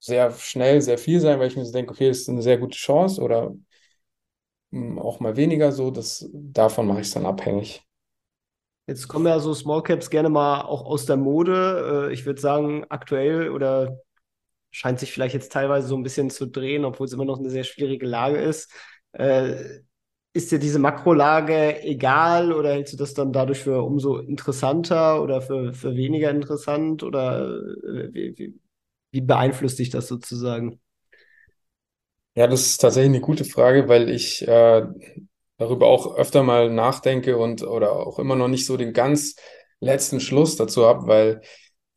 sehr 0.00 0.30
schnell 0.32 0.80
sehr 0.82 0.98
viel 0.98 1.20
sein, 1.20 1.38
weil 1.38 1.48
ich 1.48 1.56
mir 1.56 1.64
so 1.64 1.72
denke, 1.72 1.92
okay, 1.92 2.08
das 2.08 2.18
ist 2.18 2.28
eine 2.28 2.42
sehr 2.42 2.58
gute 2.58 2.76
Chance 2.76 3.22
oder 3.22 3.54
hm, 4.72 4.98
auch 4.98 5.20
mal 5.20 5.36
weniger 5.36 5.72
so. 5.72 5.90
Das, 5.90 6.28
davon 6.32 6.86
mache 6.86 7.00
ich 7.00 7.06
es 7.06 7.14
dann 7.14 7.26
abhängig. 7.26 7.82
Jetzt 8.86 9.06
kommen 9.08 9.26
ja 9.26 9.38
so 9.38 9.52
Small 9.54 9.82
Caps 9.82 10.08
gerne 10.08 10.30
mal 10.30 10.62
auch 10.62 10.84
aus 10.84 11.06
der 11.06 11.16
Mode. 11.16 12.08
Äh, 12.10 12.12
ich 12.12 12.26
würde 12.26 12.40
sagen, 12.40 12.84
aktuell 12.88 13.50
oder 13.50 13.98
scheint 14.70 15.00
sich 15.00 15.12
vielleicht 15.12 15.34
jetzt 15.34 15.52
teilweise 15.52 15.88
so 15.88 15.96
ein 15.96 16.02
bisschen 16.02 16.30
zu 16.30 16.46
drehen, 16.46 16.84
obwohl 16.84 17.06
es 17.06 17.12
immer 17.12 17.24
noch 17.24 17.38
eine 17.38 17.50
sehr 17.50 17.64
schwierige 17.64 18.06
Lage 18.06 18.38
ist. 18.38 18.72
Äh, 19.12 19.80
ist 20.32 20.52
dir 20.52 20.58
diese 20.58 20.78
Makrolage 20.78 21.82
egal 21.82 22.52
oder 22.52 22.72
hältst 22.72 22.92
du 22.92 22.96
das 22.96 23.14
dann 23.14 23.32
dadurch 23.32 23.60
für 23.60 23.82
umso 23.82 24.18
interessanter 24.18 25.22
oder 25.22 25.42
für, 25.42 25.72
für 25.74 25.96
weniger 25.96 26.30
interessant 26.30 27.02
oder 27.02 27.48
äh, 27.48 28.12
wie, 28.12 28.38
wie, 28.38 28.60
wie 29.12 29.20
beeinflusst 29.22 29.78
dich 29.78 29.90
das 29.90 30.08
sozusagen? 30.08 30.80
Ja, 32.34 32.46
das 32.46 32.60
ist 32.66 32.78
tatsächlich 32.78 33.10
eine 33.16 33.20
gute 33.20 33.44
Frage, 33.44 33.88
weil 33.88 34.08
ich 34.10 34.46
äh, 34.46 34.82
darüber 35.58 35.86
auch 35.88 36.14
öfter 36.16 36.42
mal 36.44 36.70
nachdenke 36.70 37.36
und 37.36 37.62
oder 37.62 37.92
auch 37.92 38.18
immer 38.20 38.36
noch 38.36 38.48
nicht 38.48 38.64
so 38.66 38.76
den 38.76 38.92
ganz 38.92 39.34
letzten 39.80 40.20
Schluss 40.20 40.56
dazu 40.56 40.86
habe, 40.86 41.06
weil 41.08 41.40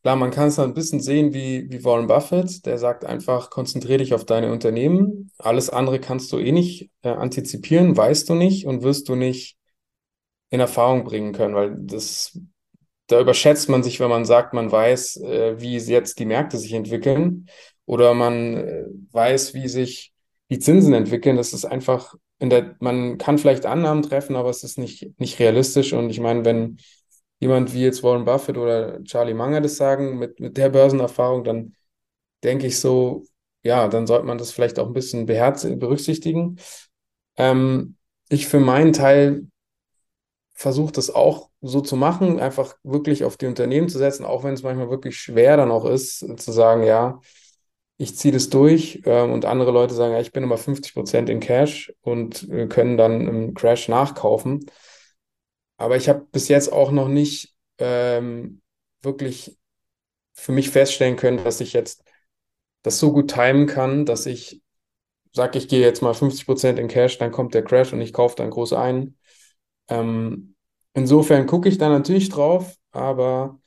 Klar, 0.02 0.16
man 0.16 0.32
kann 0.32 0.48
es 0.48 0.58
ein 0.58 0.74
bisschen 0.74 1.00
sehen 1.00 1.32
wie, 1.32 1.70
wie 1.70 1.84
Warren 1.84 2.08
Buffett, 2.08 2.66
der 2.66 2.76
sagt 2.78 3.04
einfach, 3.04 3.50
konzentriere 3.50 3.98
dich 3.98 4.14
auf 4.14 4.24
deine 4.24 4.50
Unternehmen. 4.50 5.30
Alles 5.38 5.70
andere 5.70 6.00
kannst 6.00 6.32
du 6.32 6.38
eh 6.38 6.50
nicht 6.50 6.90
äh, 7.02 7.10
antizipieren, 7.10 7.96
weißt 7.96 8.28
du 8.28 8.34
nicht 8.34 8.66
und 8.66 8.82
wirst 8.82 9.08
du 9.08 9.14
nicht 9.14 9.56
in 10.50 10.58
Erfahrung 10.58 11.04
bringen 11.04 11.32
können, 11.32 11.54
weil 11.54 11.76
das, 11.78 12.36
da 13.06 13.20
überschätzt 13.20 13.68
man 13.68 13.84
sich, 13.84 14.00
wenn 14.00 14.10
man 14.10 14.24
sagt, 14.24 14.54
man 14.54 14.72
weiß, 14.72 15.18
äh, 15.18 15.60
wie 15.60 15.76
jetzt 15.78 16.18
die 16.18 16.26
Märkte 16.26 16.58
sich 16.58 16.72
entwickeln 16.72 17.46
oder 17.86 18.12
man 18.14 18.56
äh, 18.56 18.84
weiß, 19.12 19.54
wie 19.54 19.68
sich 19.68 20.12
die 20.50 20.58
Zinsen 20.58 20.94
entwickeln. 20.94 21.36
Das 21.36 21.52
ist 21.52 21.64
einfach 21.64 22.14
in 22.40 22.50
der, 22.50 22.74
man 22.80 23.18
kann 23.18 23.38
vielleicht 23.38 23.66
Annahmen 23.66 24.02
treffen, 24.02 24.34
aber 24.34 24.50
es 24.50 24.64
ist 24.64 24.78
nicht, 24.78 25.18
nicht 25.20 25.38
realistisch. 25.38 25.92
Und 25.92 26.10
ich 26.10 26.18
meine, 26.18 26.44
wenn 26.44 26.78
jemand 27.42 27.74
wie 27.74 27.82
jetzt 27.82 28.04
Warren 28.04 28.24
Buffett 28.24 28.56
oder 28.56 29.02
Charlie 29.02 29.34
Munger 29.34 29.60
das 29.60 29.76
sagen, 29.76 30.16
mit, 30.16 30.38
mit 30.38 30.56
der 30.56 30.68
Börsenerfahrung, 30.68 31.42
dann 31.42 31.74
denke 32.44 32.68
ich 32.68 32.78
so, 32.78 33.24
ja, 33.64 33.88
dann 33.88 34.06
sollte 34.06 34.26
man 34.26 34.38
das 34.38 34.52
vielleicht 34.52 34.78
auch 34.78 34.86
ein 34.86 34.92
bisschen 34.92 35.26
berücksichtigen. 35.26 36.60
Ähm, 37.36 37.96
ich 38.28 38.46
für 38.46 38.60
meinen 38.60 38.92
Teil 38.92 39.48
versuche 40.54 40.92
das 40.92 41.10
auch 41.10 41.50
so 41.62 41.80
zu 41.80 41.96
machen, 41.96 42.38
einfach 42.38 42.76
wirklich 42.84 43.24
auf 43.24 43.36
die 43.36 43.46
Unternehmen 43.46 43.88
zu 43.88 43.98
setzen, 43.98 44.24
auch 44.24 44.44
wenn 44.44 44.54
es 44.54 44.62
manchmal 44.62 44.90
wirklich 44.90 45.18
schwer 45.18 45.56
dann 45.56 45.72
auch 45.72 45.84
ist, 45.84 46.20
zu 46.38 46.52
sagen, 46.52 46.84
ja, 46.84 47.18
ich 47.96 48.16
ziehe 48.16 48.32
das 48.32 48.50
durch 48.50 49.02
ähm, 49.04 49.32
und 49.32 49.46
andere 49.46 49.72
Leute 49.72 49.94
sagen, 49.94 50.12
ja, 50.12 50.20
ich 50.20 50.30
bin 50.30 50.44
immer 50.44 50.58
50 50.58 50.94
Prozent 50.94 51.28
in 51.28 51.40
Cash 51.40 51.92
und 52.02 52.48
äh, 52.50 52.68
können 52.68 52.96
dann 52.96 53.26
im 53.26 53.54
Crash 53.54 53.88
nachkaufen. 53.88 54.66
Aber 55.82 55.96
ich 55.96 56.08
habe 56.08 56.26
bis 56.30 56.46
jetzt 56.46 56.72
auch 56.72 56.92
noch 56.92 57.08
nicht 57.08 57.54
ähm, 57.78 58.62
wirklich 59.02 59.58
für 60.32 60.52
mich 60.52 60.70
feststellen 60.70 61.16
können, 61.16 61.42
dass 61.42 61.60
ich 61.60 61.72
jetzt 61.72 62.04
das 62.82 63.00
so 63.00 63.12
gut 63.12 63.32
timen 63.32 63.66
kann, 63.66 64.06
dass 64.06 64.26
ich 64.26 64.62
sage, 65.32 65.58
ich 65.58 65.66
gehe 65.66 65.80
jetzt 65.80 66.00
mal 66.00 66.14
50% 66.14 66.78
in 66.78 66.86
Cash, 66.86 67.18
dann 67.18 67.32
kommt 67.32 67.54
der 67.54 67.64
Crash 67.64 67.92
und 67.92 68.00
ich 68.00 68.12
kaufe 68.12 68.36
dann 68.36 68.50
groß 68.50 68.74
ein. 68.74 69.16
Ähm, 69.88 70.54
insofern 70.94 71.46
gucke 71.46 71.68
ich 71.68 71.78
da 71.78 71.88
natürlich 71.88 72.28
drauf, 72.28 72.76
aber 72.92 73.58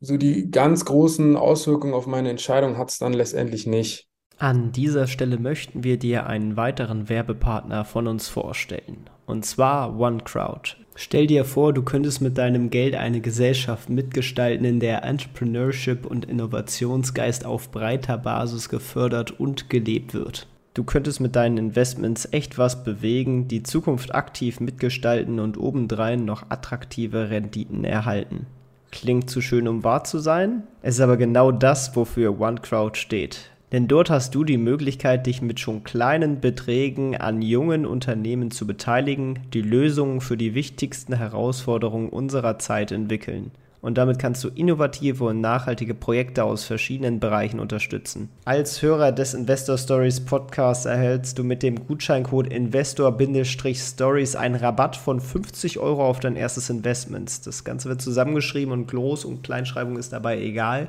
so 0.00 0.18
die 0.18 0.50
ganz 0.50 0.84
großen 0.84 1.36
Auswirkungen 1.36 1.94
auf 1.94 2.06
meine 2.06 2.28
Entscheidung 2.28 2.76
hat 2.76 2.90
es 2.90 2.98
dann 2.98 3.14
letztendlich 3.14 3.66
nicht. 3.66 4.06
An 4.36 4.72
dieser 4.72 5.06
Stelle 5.06 5.38
möchten 5.38 5.82
wir 5.82 5.98
dir 5.98 6.26
einen 6.26 6.56
weiteren 6.56 7.08
Werbepartner 7.08 7.84
von 7.84 8.06
uns 8.06 8.28
vorstellen, 8.28 9.08
und 9.30 9.46
zwar 9.46 9.98
OneCrowd. 9.98 10.76
Stell 10.96 11.26
dir 11.26 11.46
vor, 11.46 11.72
du 11.72 11.82
könntest 11.82 12.20
mit 12.20 12.36
deinem 12.36 12.68
Geld 12.68 12.94
eine 12.94 13.22
Gesellschaft 13.22 13.88
mitgestalten, 13.88 14.66
in 14.66 14.80
der 14.80 15.04
Entrepreneurship 15.04 16.04
und 16.04 16.26
Innovationsgeist 16.26 17.46
auf 17.46 17.70
breiter 17.70 18.18
Basis 18.18 18.68
gefördert 18.68 19.30
und 19.40 19.70
gelebt 19.70 20.12
wird. 20.12 20.46
Du 20.74 20.84
könntest 20.84 21.20
mit 21.20 21.36
deinen 21.36 21.56
Investments 21.56 22.28
echt 22.32 22.58
was 22.58 22.84
bewegen, 22.84 23.48
die 23.48 23.62
Zukunft 23.62 24.14
aktiv 24.14 24.60
mitgestalten 24.60 25.40
und 25.40 25.58
obendrein 25.58 26.24
noch 26.24 26.50
attraktive 26.50 27.30
Renditen 27.30 27.84
erhalten. 27.84 28.46
Klingt 28.92 29.30
zu 29.30 29.40
schön, 29.40 29.68
um 29.68 29.84
wahr 29.84 30.04
zu 30.04 30.18
sein? 30.18 30.64
Es 30.82 30.96
ist 30.96 31.00
aber 31.00 31.16
genau 31.16 31.50
das, 31.52 31.94
wofür 31.96 32.38
OneCrowd 32.40 32.96
steht. 32.96 33.50
Denn 33.72 33.86
dort 33.86 34.10
hast 34.10 34.34
du 34.34 34.42
die 34.42 34.56
Möglichkeit, 34.56 35.26
dich 35.26 35.42
mit 35.42 35.60
schon 35.60 35.84
kleinen 35.84 36.40
Beträgen 36.40 37.16
an 37.16 37.40
jungen 37.40 37.86
Unternehmen 37.86 38.50
zu 38.50 38.66
beteiligen, 38.66 39.38
die 39.54 39.62
Lösungen 39.62 40.20
für 40.20 40.36
die 40.36 40.54
wichtigsten 40.54 41.14
Herausforderungen 41.14 42.08
unserer 42.08 42.58
Zeit 42.58 42.90
entwickeln. 42.90 43.52
Und 43.82 43.96
damit 43.98 44.18
kannst 44.18 44.44
du 44.44 44.48
innovative 44.48 45.24
und 45.24 45.40
nachhaltige 45.40 45.94
Projekte 45.94 46.44
aus 46.44 46.64
verschiedenen 46.64 47.20
Bereichen 47.20 47.60
unterstützen. 47.60 48.28
Als 48.44 48.82
Hörer 48.82 49.12
des 49.12 49.34
Investor 49.34 49.78
Stories 49.78 50.20
Podcasts 50.20 50.84
erhältst 50.84 51.38
du 51.38 51.44
mit 51.44 51.62
dem 51.62 51.86
Gutscheincode 51.86 52.52
Investor-Stories 52.52 54.36
einen 54.36 54.56
Rabatt 54.56 54.96
von 54.96 55.20
50 55.20 55.78
Euro 55.78 56.06
auf 56.06 56.20
dein 56.20 56.36
erstes 56.36 56.68
Investment. 56.70 57.46
Das 57.46 57.64
Ganze 57.64 57.88
wird 57.88 58.02
zusammengeschrieben 58.02 58.72
und 58.72 58.90
Groß- 58.90 59.24
und 59.24 59.42
Kleinschreibung 59.42 59.96
ist 59.96 60.12
dabei 60.12 60.40
egal. 60.40 60.88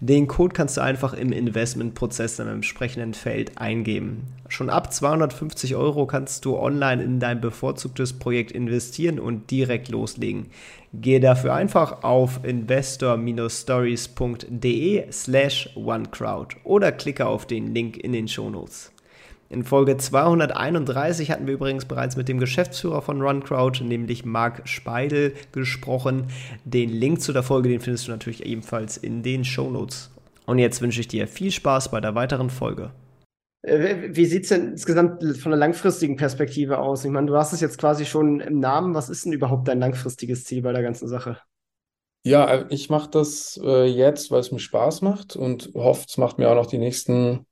Den 0.00 0.26
Code 0.26 0.54
kannst 0.54 0.76
du 0.76 0.80
einfach 0.80 1.12
im 1.12 1.32
Investmentprozess 1.32 2.38
im 2.38 2.48
entsprechenden 2.48 3.14
Feld 3.14 3.58
eingeben. 3.58 4.22
Schon 4.48 4.70
ab 4.70 4.92
250 4.92 5.76
Euro 5.76 6.06
kannst 6.06 6.44
du 6.44 6.58
online 6.58 7.02
in 7.02 7.20
dein 7.20 7.40
bevorzugtes 7.40 8.14
Projekt 8.14 8.50
investieren 8.50 9.20
und 9.20 9.50
direkt 9.50 9.88
loslegen. 9.90 10.46
Gehe 10.92 11.20
dafür 11.20 11.54
einfach 11.54 12.02
auf 12.02 12.40
investor-stories.de 12.42 15.12
slash 15.12 15.70
onecrowd 15.76 16.56
oder 16.64 16.90
klicke 16.90 17.26
auf 17.26 17.46
den 17.46 17.72
Link 17.72 17.96
in 17.96 18.12
den 18.12 18.26
Shownotes. 18.26 18.90
In 19.50 19.62
Folge 19.64 19.96
231 19.96 21.30
hatten 21.30 21.46
wir 21.46 21.54
übrigens 21.54 21.84
bereits 21.84 22.16
mit 22.16 22.28
dem 22.28 22.38
Geschäftsführer 22.38 23.02
von 23.02 23.20
RunCrowd, 23.20 23.82
nämlich 23.82 24.24
Marc 24.24 24.68
Speidel, 24.68 25.34
gesprochen. 25.50 26.28
Den 26.64 26.90
Link 26.90 27.20
zu 27.20 27.32
der 27.32 27.42
Folge, 27.42 27.68
den 27.68 27.80
findest 27.80 28.06
du 28.06 28.12
natürlich 28.12 28.46
ebenfalls 28.46 28.96
in 28.96 29.24
den 29.24 29.44
Shownotes. 29.44 30.12
Und 30.46 30.60
jetzt 30.60 30.80
wünsche 30.82 31.00
ich 31.00 31.08
dir 31.08 31.26
viel 31.26 31.50
Spaß 31.50 31.90
bei 31.90 32.00
der 32.00 32.14
weiteren 32.14 32.50
Folge. 32.50 32.92
Äh, 33.62 34.14
wie 34.14 34.24
sieht 34.24 34.44
es 34.44 34.48
denn 34.50 34.68
insgesamt 34.72 35.22
von 35.38 35.50
der 35.50 35.58
langfristigen 35.58 36.16
Perspektive 36.16 36.78
aus? 36.78 37.04
Ich 37.04 37.10
meine, 37.10 37.26
du 37.26 37.36
hast 37.36 37.52
es 37.52 37.60
jetzt 37.60 37.78
quasi 37.78 38.04
schon 38.04 38.40
im 38.40 38.58
Namen. 38.58 38.94
Was 38.94 39.10
ist 39.10 39.24
denn 39.24 39.32
überhaupt 39.32 39.68
dein 39.68 39.80
langfristiges 39.80 40.44
Ziel 40.44 40.62
bei 40.62 40.72
der 40.72 40.82
ganzen 40.82 41.08
Sache? 41.08 41.38
Ja, 42.24 42.46
äh, 42.50 42.66
ich 42.70 42.90
mache 42.90 43.10
das 43.10 43.60
äh, 43.62 43.86
jetzt, 43.86 44.30
weil 44.30 44.40
es 44.40 44.52
mir 44.52 44.58
Spaß 44.60 45.02
macht 45.02 45.36
und 45.36 45.70
hoffe, 45.74 46.04
es 46.08 46.16
macht 46.16 46.38
mir 46.38 46.50
auch 46.50 46.54
noch 46.54 46.66
die 46.66 46.78
nächsten 46.78 47.46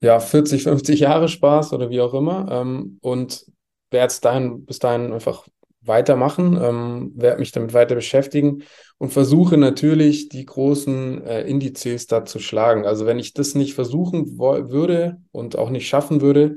ja, 0.00 0.20
40, 0.20 0.62
50 0.62 1.00
Jahre 1.00 1.28
Spaß 1.28 1.72
oder 1.72 1.90
wie 1.90 2.00
auch 2.00 2.14
immer. 2.14 2.48
Ähm, 2.50 2.98
und 3.02 3.46
werde 3.90 4.08
es 4.08 4.20
dahin, 4.20 4.64
bis 4.64 4.78
dahin 4.78 5.12
einfach 5.12 5.46
weitermachen, 5.88 6.58
ähm, 6.62 7.12
werde 7.16 7.40
mich 7.40 7.52
damit 7.52 7.72
weiter 7.72 7.94
beschäftigen 7.94 8.62
und 8.98 9.12
versuche 9.12 9.56
natürlich 9.56 10.28
die 10.28 10.44
großen 10.44 11.24
äh, 11.24 11.42
Indizes 11.42 12.06
da 12.06 12.24
zu 12.24 12.38
schlagen. 12.38 12.86
Also 12.86 13.06
wenn 13.06 13.18
ich 13.18 13.34
das 13.34 13.54
nicht 13.54 13.74
versuchen 13.74 14.38
würde 14.38 15.20
und 15.32 15.56
auch 15.56 15.70
nicht 15.70 15.88
schaffen 15.88 16.20
würde, 16.20 16.56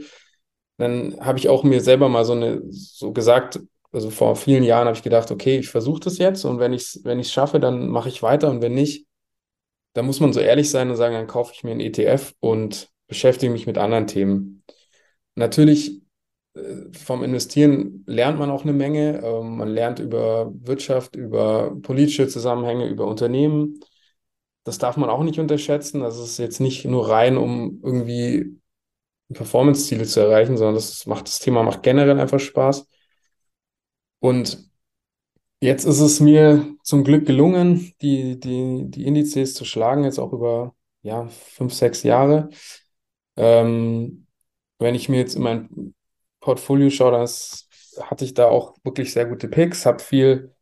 dann 0.77 1.17
habe 1.19 1.39
ich 1.39 1.49
auch 1.49 1.63
mir 1.63 1.81
selber 1.81 2.09
mal 2.09 2.25
so 2.25 2.33
eine 2.33 2.61
so 2.69 3.13
gesagt, 3.13 3.59
also 3.91 4.09
vor 4.09 4.35
vielen 4.35 4.63
Jahren 4.63 4.87
habe 4.87 4.97
ich 4.97 5.03
gedacht, 5.03 5.31
okay, 5.31 5.57
ich 5.57 5.69
versuche 5.69 5.99
das 5.99 6.17
jetzt 6.17 6.45
und 6.45 6.59
wenn 6.59 6.73
ich 6.73 6.83
es 6.83 7.01
wenn 7.03 7.23
schaffe, 7.23 7.59
dann 7.59 7.87
mache 7.87 8.09
ich 8.09 8.23
weiter 8.23 8.49
und 8.49 8.61
wenn 8.61 8.73
nicht, 8.73 9.05
dann 9.93 10.05
muss 10.05 10.19
man 10.19 10.33
so 10.33 10.39
ehrlich 10.39 10.69
sein 10.69 10.89
und 10.89 10.95
sagen, 10.95 11.15
dann 11.15 11.27
kaufe 11.27 11.53
ich 11.53 11.63
mir 11.63 11.71
einen 11.71 11.81
ETF 11.81 12.33
und 12.39 12.89
beschäftige 13.07 13.51
mich 13.51 13.67
mit 13.67 13.77
anderen 13.77 14.07
Themen. 14.07 14.63
Natürlich 15.35 16.00
vom 16.93 17.23
Investieren 17.23 18.03
lernt 18.07 18.37
man 18.39 18.49
auch 18.49 18.63
eine 18.63 18.73
Menge. 18.73 19.21
Ähm, 19.23 19.57
man 19.57 19.69
lernt 19.69 19.99
über 19.99 20.51
Wirtschaft, 20.53 21.15
über 21.15 21.75
politische 21.81 22.27
Zusammenhänge, 22.27 22.87
über 22.87 23.07
Unternehmen. 23.07 23.79
Das 24.63 24.77
darf 24.77 24.97
man 24.97 25.09
auch 25.09 25.23
nicht 25.23 25.39
unterschätzen. 25.39 26.01
Das 26.01 26.19
ist 26.19 26.37
jetzt 26.37 26.59
nicht 26.59 26.85
nur 26.85 27.09
rein, 27.09 27.37
um 27.37 27.81
irgendwie 27.83 28.57
Performance-Ziele 29.33 30.05
zu 30.05 30.19
erreichen, 30.19 30.57
sondern 30.57 30.75
das 30.75 31.05
macht 31.05 31.27
das 31.27 31.39
Thema 31.39 31.63
macht 31.63 31.83
generell 31.83 32.19
einfach 32.19 32.39
Spaß. 32.39 32.85
Und 34.19 34.69
jetzt 35.61 35.85
ist 35.85 35.99
es 35.99 36.19
mir 36.19 36.75
zum 36.83 37.03
Glück 37.03 37.25
gelungen, 37.25 37.93
die, 38.01 38.39
die, 38.39 38.85
die 38.89 39.05
Indizes 39.05 39.53
zu 39.55 39.65
schlagen, 39.65 40.03
jetzt 40.03 40.19
auch 40.19 40.33
über 40.33 40.75
ja, 41.01 41.27
fünf, 41.27 41.73
sechs 41.73 42.03
Jahre. 42.03 42.49
Ähm, 43.37 44.27
wenn 44.79 44.95
ich 44.95 45.09
mir 45.09 45.19
jetzt 45.19 45.35
in 45.35 45.43
mein 45.43 45.93
Portfolio 46.41 46.89
schaue, 46.89 47.11
dann 47.13 47.29
hatte 48.09 48.25
ich 48.25 48.33
da 48.33 48.47
auch 48.49 48.75
wirklich 48.83 49.13
sehr 49.13 49.25
gute 49.27 49.47
Picks, 49.49 49.85
habe 49.85 49.99
viel 50.03 50.53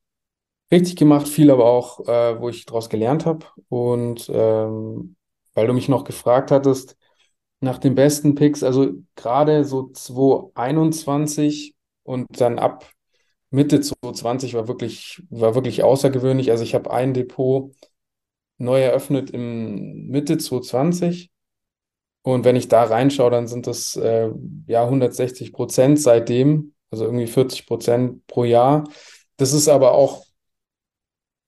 richtig 0.72 0.96
gemacht, 0.98 1.28
viel 1.28 1.52
aber 1.52 1.66
auch, 1.66 2.08
äh, 2.08 2.40
wo 2.40 2.50
ich 2.50 2.66
daraus 2.66 2.90
gelernt 2.90 3.26
habe. 3.26 3.46
Und 3.70 4.30
ähm, 4.34 5.16
weil 5.54 5.68
du 5.68 5.74
mich 5.74 5.90
noch 5.90 6.04
gefragt 6.04 6.52
hattest 6.52 6.98
nach 7.62 7.78
den 7.78 7.96
besten 7.96 8.36
Picks, 8.36 8.64
also 8.64 8.94
gerade 9.16 9.66
so 9.66 9.90
2021 9.92 11.76
und 12.04 12.28
dann 12.42 12.60
ab 12.60 12.86
Mitte 13.52 13.82
2020 13.82 14.54
war 14.56 14.68
wirklich, 14.68 15.24
war 15.30 15.56
wirklich 15.56 15.84
außergewöhnlich. 15.84 16.52
Also 16.52 16.64
ich 16.64 16.76
habe 16.76 16.92
ein 16.92 17.14
Depot 17.14 17.74
neu 18.58 18.82
eröffnet 18.82 19.32
im 19.32 20.08
Mitte 20.08 20.38
2020 20.38 21.32
und 22.24 22.46
wenn 22.46 22.56
ich 22.56 22.68
da 22.68 22.84
reinschaue, 22.84 23.32
dann 23.32 23.48
sind 23.48 23.68
das 23.68 23.96
äh, 23.96 24.30
ja 24.68 24.86
160 24.88 25.54
Prozent 25.54 26.00
seitdem, 26.02 26.74
also 26.92 27.06
irgendwie 27.06 27.28
40 27.28 27.66
Prozent 27.68 28.26
pro 28.28 28.44
Jahr. 28.44 28.86
Das 29.38 29.54
ist 29.54 29.70
aber 29.70 29.94
auch, 29.94 30.26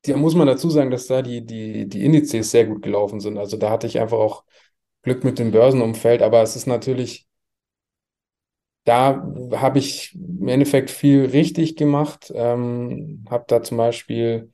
da 0.06 0.18
muss 0.18 0.36
man 0.36 0.48
dazu 0.48 0.70
sagen, 0.70 0.92
dass 0.92 1.08
da 1.08 1.22
die, 1.22 1.46
die, 1.46 1.88
die 1.88 2.04
Indizes 2.06 2.52
sehr 2.52 2.66
gut 2.66 2.82
gelaufen 2.82 3.20
sind. 3.20 3.38
Also 3.38 3.58
da 3.58 3.70
hatte 3.70 3.88
ich 3.88 4.00
einfach 4.00 4.18
auch 4.18 4.44
Glück 5.04 5.24
mit 5.24 5.40
dem 5.40 5.52
Börsenumfeld, 5.52 6.22
aber 6.22 6.42
es 6.42 6.56
ist 6.56 6.68
natürlich, 6.68 7.28
da 8.86 9.24
habe 9.54 9.80
ich 9.80 10.16
im 10.16 10.48
Endeffekt 10.48 10.90
viel 10.90 11.26
richtig 11.26 11.76
gemacht. 11.76 12.32
Ähm, 12.36 13.26
habe 13.30 13.46
da 13.48 13.62
zum 13.64 13.78
Beispiel 13.78 14.52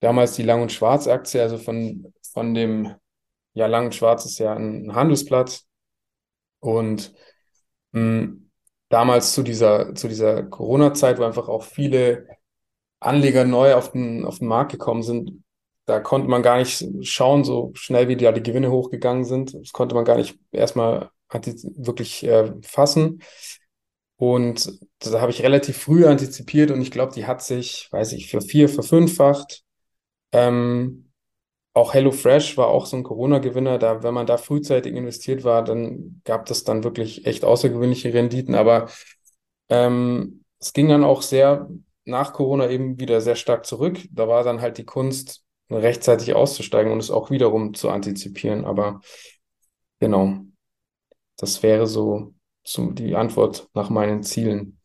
damals 0.00 0.34
die 0.36 0.42
Lang- 0.44 0.62
und 0.62 0.72
Schwarz-Aktie, 0.72 1.42
also 1.42 1.58
von, 1.58 2.12
von 2.32 2.54
dem 2.54 2.94
ja, 3.54 3.66
Lang 3.66 3.86
und 3.86 3.94
Schwarz 3.94 4.24
ist 4.24 4.38
ja 4.38 4.54
ein 4.54 4.94
Handelsplatz. 4.94 5.66
Und 6.60 7.12
mh, 7.92 8.00
hm, 8.00 8.50
damals 8.88 9.32
zu 9.32 9.42
dieser, 9.42 9.94
zu 9.94 10.08
dieser 10.08 10.42
Corona-Zeit, 10.44 11.18
wo 11.18 11.24
einfach 11.24 11.48
auch 11.48 11.62
viele 11.64 12.26
Anleger 13.00 13.44
neu 13.44 13.74
auf 13.74 13.92
den, 13.92 14.24
auf 14.24 14.38
den 14.40 14.48
Markt 14.48 14.72
gekommen 14.72 15.02
sind, 15.02 15.42
da 15.86 16.00
konnte 16.00 16.28
man 16.28 16.42
gar 16.42 16.58
nicht 16.58 16.86
schauen, 17.02 17.44
so 17.44 17.72
schnell 17.74 18.08
wie 18.08 18.16
da 18.16 18.32
die 18.32 18.42
Gewinne 18.42 18.70
hochgegangen 18.70 19.24
sind. 19.24 19.54
Das 19.54 19.72
konnte 19.72 19.94
man 19.94 20.04
gar 20.04 20.16
nicht 20.16 20.38
erstmal 20.52 21.10
wirklich 21.28 22.24
äh, 22.24 22.52
fassen. 22.62 23.22
Und 24.16 24.70
da 24.98 25.20
habe 25.20 25.32
ich 25.32 25.42
relativ 25.42 25.78
früh 25.78 26.06
antizipiert 26.06 26.70
und 26.70 26.82
ich 26.82 26.90
glaube, 26.90 27.14
die 27.14 27.26
hat 27.26 27.42
sich, 27.42 27.88
weiß 27.90 28.12
ich, 28.12 28.30
für 28.30 28.40
vier, 28.40 28.68
verfünffacht. 28.68 29.62
Ähm, 30.32 31.09
auch 31.72 31.94
HelloFresh 31.94 32.56
war 32.56 32.68
auch 32.68 32.86
so 32.86 32.96
ein 32.96 33.02
Corona-Gewinner. 33.02 33.78
Da, 33.78 34.02
wenn 34.02 34.14
man 34.14 34.26
da 34.26 34.36
frühzeitig 34.36 34.94
investiert 34.94 35.44
war, 35.44 35.62
dann 35.62 36.20
gab 36.24 36.46
das 36.46 36.64
dann 36.64 36.84
wirklich 36.84 37.26
echt 37.26 37.44
außergewöhnliche 37.44 38.12
Renditen. 38.12 38.54
Aber 38.54 38.88
ähm, 39.68 40.44
es 40.58 40.72
ging 40.72 40.88
dann 40.88 41.04
auch 41.04 41.22
sehr 41.22 41.68
nach 42.04 42.32
Corona 42.32 42.68
eben 42.68 42.98
wieder 42.98 43.20
sehr 43.20 43.36
stark 43.36 43.66
zurück. 43.66 44.00
Da 44.10 44.26
war 44.28 44.42
dann 44.42 44.60
halt 44.60 44.78
die 44.78 44.84
Kunst, 44.84 45.44
rechtzeitig 45.70 46.34
auszusteigen 46.34 46.92
und 46.92 46.98
es 46.98 47.10
auch 47.10 47.30
wiederum 47.30 47.74
zu 47.74 47.90
antizipieren. 47.90 48.64
Aber 48.64 49.00
genau, 50.00 50.40
das 51.38 51.62
wäre 51.62 51.86
so, 51.86 52.34
so 52.64 52.90
die 52.90 53.14
Antwort 53.14 53.68
nach 53.74 53.88
meinen 53.88 54.22
Zielen. 54.22 54.78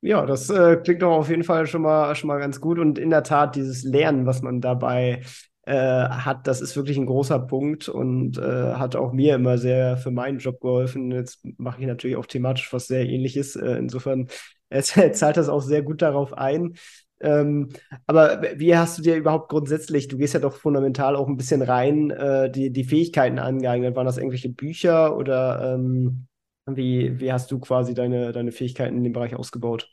Ja, 0.00 0.26
das 0.26 0.50
äh, 0.50 0.78
klingt 0.78 1.02
doch 1.02 1.12
auf 1.12 1.28
jeden 1.30 1.44
Fall 1.44 1.68
schon 1.68 1.82
mal, 1.82 2.16
schon 2.16 2.26
mal 2.26 2.40
ganz 2.40 2.60
gut. 2.60 2.80
Und 2.80 2.98
in 2.98 3.10
der 3.10 3.22
Tat, 3.22 3.54
dieses 3.54 3.84
Lernen, 3.84 4.26
was 4.26 4.42
man 4.42 4.60
dabei 4.60 5.22
äh, 5.64 5.74
hat, 5.74 6.46
das 6.46 6.60
ist 6.60 6.76
wirklich 6.76 6.98
ein 6.98 7.06
großer 7.06 7.38
Punkt 7.38 7.88
und 7.88 8.38
äh, 8.38 8.74
hat 8.74 8.96
auch 8.96 9.12
mir 9.12 9.34
immer 9.36 9.58
sehr 9.58 9.96
für 9.96 10.10
meinen 10.10 10.38
Job 10.38 10.60
geholfen. 10.60 11.10
Jetzt 11.12 11.40
mache 11.58 11.80
ich 11.80 11.86
natürlich 11.86 12.16
auch 12.16 12.26
thematisch 12.26 12.72
was 12.72 12.86
sehr 12.86 13.06
ähnliches. 13.08 13.56
Äh, 13.56 13.76
insofern 13.76 14.28
zahlt 14.82 15.36
das 15.36 15.48
auch 15.48 15.62
sehr 15.62 15.82
gut 15.82 16.02
darauf 16.02 16.32
ein. 16.34 16.74
Ähm, 17.20 17.68
aber 18.06 18.42
wie 18.56 18.76
hast 18.76 18.98
du 18.98 19.02
dir 19.02 19.14
überhaupt 19.16 19.48
grundsätzlich, 19.50 20.08
du 20.08 20.18
gehst 20.18 20.34
ja 20.34 20.40
doch 20.40 20.56
fundamental 20.56 21.14
auch 21.14 21.28
ein 21.28 21.36
bisschen 21.36 21.62
rein, 21.62 22.10
äh, 22.10 22.50
die, 22.50 22.70
die 22.72 22.84
Fähigkeiten 22.84 23.38
angeeignet? 23.38 23.94
Waren 23.94 24.06
das 24.06 24.18
irgendwelche 24.18 24.48
Bücher 24.48 25.16
oder 25.16 25.74
ähm, 25.74 26.26
wie, 26.66 27.20
wie 27.20 27.32
hast 27.32 27.50
du 27.52 27.60
quasi 27.60 27.94
deine, 27.94 28.32
deine 28.32 28.50
Fähigkeiten 28.52 28.96
in 28.96 29.04
dem 29.04 29.12
Bereich 29.12 29.36
ausgebaut? 29.36 29.88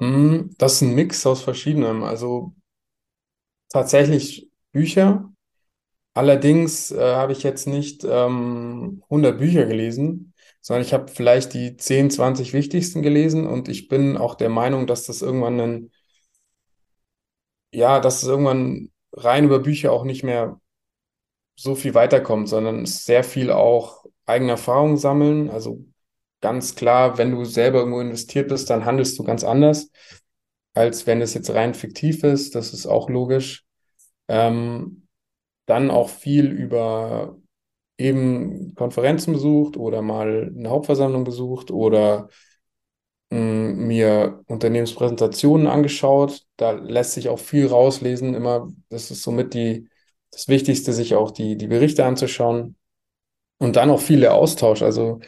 Hm, 0.00 0.54
das 0.58 0.74
ist 0.74 0.82
ein 0.82 0.94
Mix 0.94 1.26
aus 1.26 1.42
verschiedenem. 1.42 2.02
Also 2.04 2.54
tatsächlich 3.68 4.50
Bücher. 4.72 5.32
Allerdings 6.14 6.90
äh, 6.90 7.14
habe 7.14 7.32
ich 7.32 7.42
jetzt 7.42 7.66
nicht 7.66 8.04
ähm, 8.04 9.02
100 9.10 9.38
Bücher 9.38 9.66
gelesen, 9.66 10.34
sondern 10.60 10.84
ich 10.84 10.92
habe 10.94 11.08
vielleicht 11.12 11.54
die 11.54 11.76
10, 11.76 12.10
20 12.10 12.52
wichtigsten 12.52 13.02
gelesen 13.02 13.46
und 13.46 13.68
ich 13.68 13.88
bin 13.88 14.16
auch 14.16 14.34
der 14.34 14.48
Meinung, 14.50 14.86
dass 14.86 15.04
das 15.04 15.22
irgendwann 15.22 15.60
ein, 15.60 15.92
ja, 17.72 18.00
dass 18.00 18.22
es 18.22 18.28
irgendwann 18.28 18.90
rein 19.12 19.44
über 19.44 19.58
Bücher 19.60 19.92
auch 19.92 20.04
nicht 20.04 20.22
mehr 20.24 20.60
so 21.56 21.74
viel 21.74 21.94
weiterkommt, 21.94 22.48
sondern 22.48 22.86
sehr 22.86 23.24
viel 23.24 23.50
auch 23.50 24.06
eigene 24.26 24.52
Erfahrungen 24.52 24.96
sammeln. 24.96 25.50
Also 25.50 25.84
ganz 26.40 26.74
klar, 26.76 27.18
wenn 27.18 27.32
du 27.32 27.44
selber 27.44 27.80
irgendwo 27.80 28.00
investiert 28.00 28.48
bist, 28.48 28.70
dann 28.70 28.84
handelst 28.84 29.18
du 29.18 29.24
ganz 29.24 29.44
anders 29.44 29.90
als 30.78 31.06
wenn 31.06 31.20
es 31.20 31.34
jetzt 31.34 31.50
rein 31.50 31.74
fiktiv 31.74 32.22
ist. 32.24 32.54
Das 32.54 32.72
ist 32.72 32.86
auch 32.86 33.10
logisch. 33.10 33.64
Ähm, 34.28 35.08
dann 35.66 35.90
auch 35.90 36.08
viel 36.08 36.46
über 36.46 37.36
eben 37.98 38.74
Konferenzen 38.76 39.32
besucht 39.32 39.76
oder 39.76 40.02
mal 40.02 40.52
eine 40.56 40.70
Hauptversammlung 40.70 41.24
besucht 41.24 41.70
oder 41.72 42.28
mh, 43.30 43.38
mm, 43.40 43.86
mir 43.86 44.44
Unternehmenspräsentationen 44.46 45.66
angeschaut. 45.66 46.42
Da 46.56 46.72
lässt 46.72 47.14
sich 47.14 47.28
auch 47.28 47.40
viel 47.40 47.66
rauslesen. 47.66 48.34
Immer, 48.34 48.68
das 48.88 49.10
ist 49.10 49.22
somit 49.22 49.54
die, 49.54 49.88
das 50.30 50.48
Wichtigste, 50.48 50.92
sich 50.92 51.14
auch 51.16 51.32
die, 51.32 51.56
die 51.56 51.66
Berichte 51.68 52.04
anzuschauen. 52.04 52.76
Und 53.58 53.76
dann 53.76 53.90
auch 53.90 54.00
viele 54.00 54.32
Austausch. 54.32 54.82
Also 54.82 55.20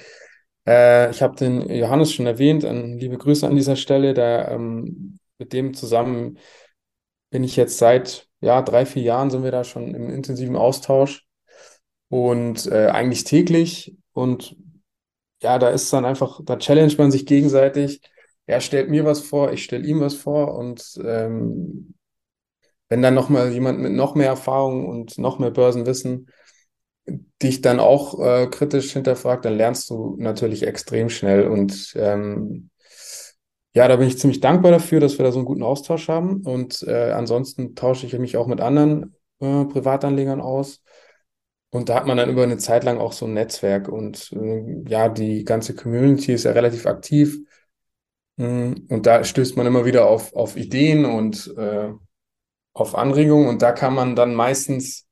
äh, 0.66 1.10
ich 1.10 1.22
habe 1.22 1.36
den 1.36 1.68
Johannes 1.68 2.12
schon 2.12 2.26
erwähnt, 2.26 2.64
äh, 2.64 2.72
liebe 2.72 3.18
Grüße 3.18 3.46
an 3.46 3.56
dieser 3.56 3.76
Stelle. 3.76 4.14
Da, 4.14 4.48
ähm, 4.52 5.19
mit 5.40 5.52
dem 5.52 5.74
zusammen 5.74 6.38
bin 7.30 7.42
ich 7.42 7.56
jetzt 7.56 7.78
seit 7.78 8.28
ja, 8.40 8.62
drei, 8.62 8.86
vier 8.86 9.02
Jahren 9.02 9.30
sind 9.30 9.42
wir 9.42 9.50
da 9.50 9.64
schon 9.64 9.94
im 9.94 10.08
intensiven 10.10 10.56
Austausch 10.56 11.26
und 12.08 12.66
äh, 12.66 12.86
eigentlich 12.88 13.24
täglich. 13.24 13.96
Und 14.12 14.56
ja, 15.42 15.58
da 15.58 15.70
ist 15.70 15.92
dann 15.92 16.04
einfach, 16.04 16.40
da 16.44 16.56
challenge 16.56 16.94
man 16.98 17.10
sich 17.10 17.26
gegenseitig. 17.26 18.00
Er 18.46 18.60
stellt 18.60 18.90
mir 18.90 19.04
was 19.04 19.20
vor, 19.20 19.52
ich 19.52 19.64
stelle 19.64 19.86
ihm 19.86 20.00
was 20.00 20.14
vor 20.14 20.56
und 20.56 20.98
ähm, 21.04 21.94
wenn 22.88 23.02
dann 23.02 23.14
nochmal 23.14 23.52
jemand 23.52 23.78
mit 23.78 23.92
noch 23.92 24.14
mehr 24.14 24.26
Erfahrung 24.26 24.88
und 24.88 25.18
noch 25.18 25.38
mehr 25.38 25.52
Börsenwissen 25.52 26.28
dich 27.42 27.60
dann 27.60 27.80
auch 27.80 28.18
äh, 28.20 28.46
kritisch 28.48 28.92
hinterfragt, 28.92 29.44
dann 29.44 29.56
lernst 29.56 29.90
du 29.90 30.16
natürlich 30.18 30.66
extrem 30.66 31.08
schnell. 31.08 31.48
Und 31.48 31.94
ähm, 31.96 32.69
ja, 33.72 33.86
da 33.86 33.96
bin 33.96 34.08
ich 34.08 34.18
ziemlich 34.18 34.40
dankbar 34.40 34.72
dafür, 34.72 35.00
dass 35.00 35.18
wir 35.18 35.24
da 35.24 35.32
so 35.32 35.38
einen 35.38 35.46
guten 35.46 35.62
Austausch 35.62 36.08
haben. 36.08 36.42
Und 36.42 36.82
äh, 36.82 37.12
ansonsten 37.12 37.74
tausche 37.74 38.06
ich 38.06 38.18
mich 38.18 38.36
auch 38.36 38.46
mit 38.46 38.60
anderen 38.60 39.14
äh, 39.38 39.64
Privatanlegern 39.64 40.40
aus. 40.40 40.82
Und 41.70 41.88
da 41.88 41.94
hat 41.94 42.06
man 42.06 42.16
dann 42.16 42.30
über 42.30 42.42
eine 42.42 42.58
Zeit 42.58 42.82
lang 42.82 42.98
auch 42.98 43.12
so 43.12 43.26
ein 43.26 43.34
Netzwerk. 43.34 43.88
Und 43.88 44.32
äh, 44.32 44.82
ja, 44.88 45.08
die 45.08 45.44
ganze 45.44 45.74
Community 45.76 46.32
ist 46.32 46.44
ja 46.44 46.50
relativ 46.50 46.86
aktiv. 46.86 47.38
Mm, 48.36 48.72
und 48.88 49.06
da 49.06 49.22
stößt 49.22 49.56
man 49.56 49.66
immer 49.66 49.84
wieder 49.84 50.08
auf, 50.08 50.34
auf 50.34 50.56
Ideen 50.56 51.04
und 51.04 51.54
äh, 51.56 51.92
auf 52.72 52.96
Anregungen. 52.96 53.48
Und 53.48 53.62
da 53.62 53.70
kann 53.70 53.94
man 53.94 54.16
dann 54.16 54.34
meistens, 54.34 55.06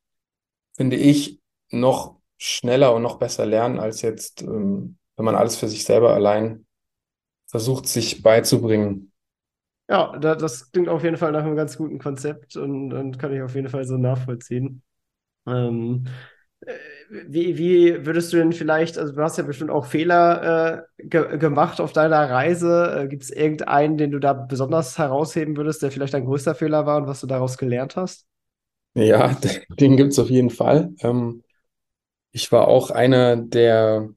finde 0.76 0.96
ich, 0.96 1.40
noch 1.70 2.16
schneller 2.38 2.92
und 2.92 3.02
noch 3.02 3.18
besser 3.20 3.46
lernen, 3.46 3.78
als 3.78 4.02
jetzt, 4.02 4.42
ähm, 4.42 4.98
wenn 5.16 5.24
man 5.24 5.36
alles 5.36 5.56
für 5.56 5.68
sich 5.68 5.84
selber 5.84 6.12
allein 6.14 6.66
versucht, 7.48 7.88
sich 7.88 8.22
beizubringen. 8.22 9.12
Ja, 9.88 10.16
da, 10.18 10.34
das 10.34 10.70
klingt 10.70 10.88
auf 10.88 11.02
jeden 11.02 11.16
Fall 11.16 11.32
nach 11.32 11.44
einem 11.44 11.56
ganz 11.56 11.76
guten 11.78 11.98
Konzept 11.98 12.56
und, 12.56 12.92
und 12.92 13.18
kann 13.18 13.32
ich 13.32 13.40
auf 13.42 13.54
jeden 13.54 13.70
Fall 13.70 13.84
so 13.84 13.96
nachvollziehen. 13.96 14.82
Ähm, 15.46 16.06
äh, 16.60 16.74
wie, 17.28 17.58
wie 17.58 18.06
würdest 18.06 18.32
du 18.32 18.38
denn 18.38 18.52
vielleicht, 18.52 18.98
also 18.98 19.14
du 19.14 19.22
hast 19.22 19.38
ja 19.38 19.44
bestimmt 19.44 19.70
auch 19.70 19.86
Fehler 19.86 20.84
äh, 20.98 21.04
ge 21.06 21.38
gemacht 21.38 21.80
auf 21.80 21.92
deiner 21.92 22.30
Reise. 22.30 23.04
Äh, 23.04 23.08
Gibt 23.08 23.24
es 23.24 23.30
irgendeinen, 23.30 23.98
den 23.98 24.10
du 24.10 24.18
da 24.20 24.34
besonders 24.34 24.98
herausheben 24.98 25.56
würdest, 25.56 25.82
der 25.82 25.90
vielleicht 25.92 26.14
ein 26.14 26.26
größter 26.26 26.54
Fehler 26.54 26.86
war 26.86 26.98
und 26.98 27.06
was 27.06 27.20
du 27.20 27.26
daraus 27.26 27.58
gelernt 27.58 27.96
hast? 27.96 28.26
Ja, 28.94 29.34
den 29.68 29.96
gibt 29.96 30.12
es 30.12 30.18
auf 30.18 30.30
jeden 30.30 30.50
Fall. 30.50 30.94
Ähm, 31.00 31.42
ich 32.32 32.52
war 32.52 32.68
auch 32.68 32.90
einer, 32.90 33.36
der 33.36 34.10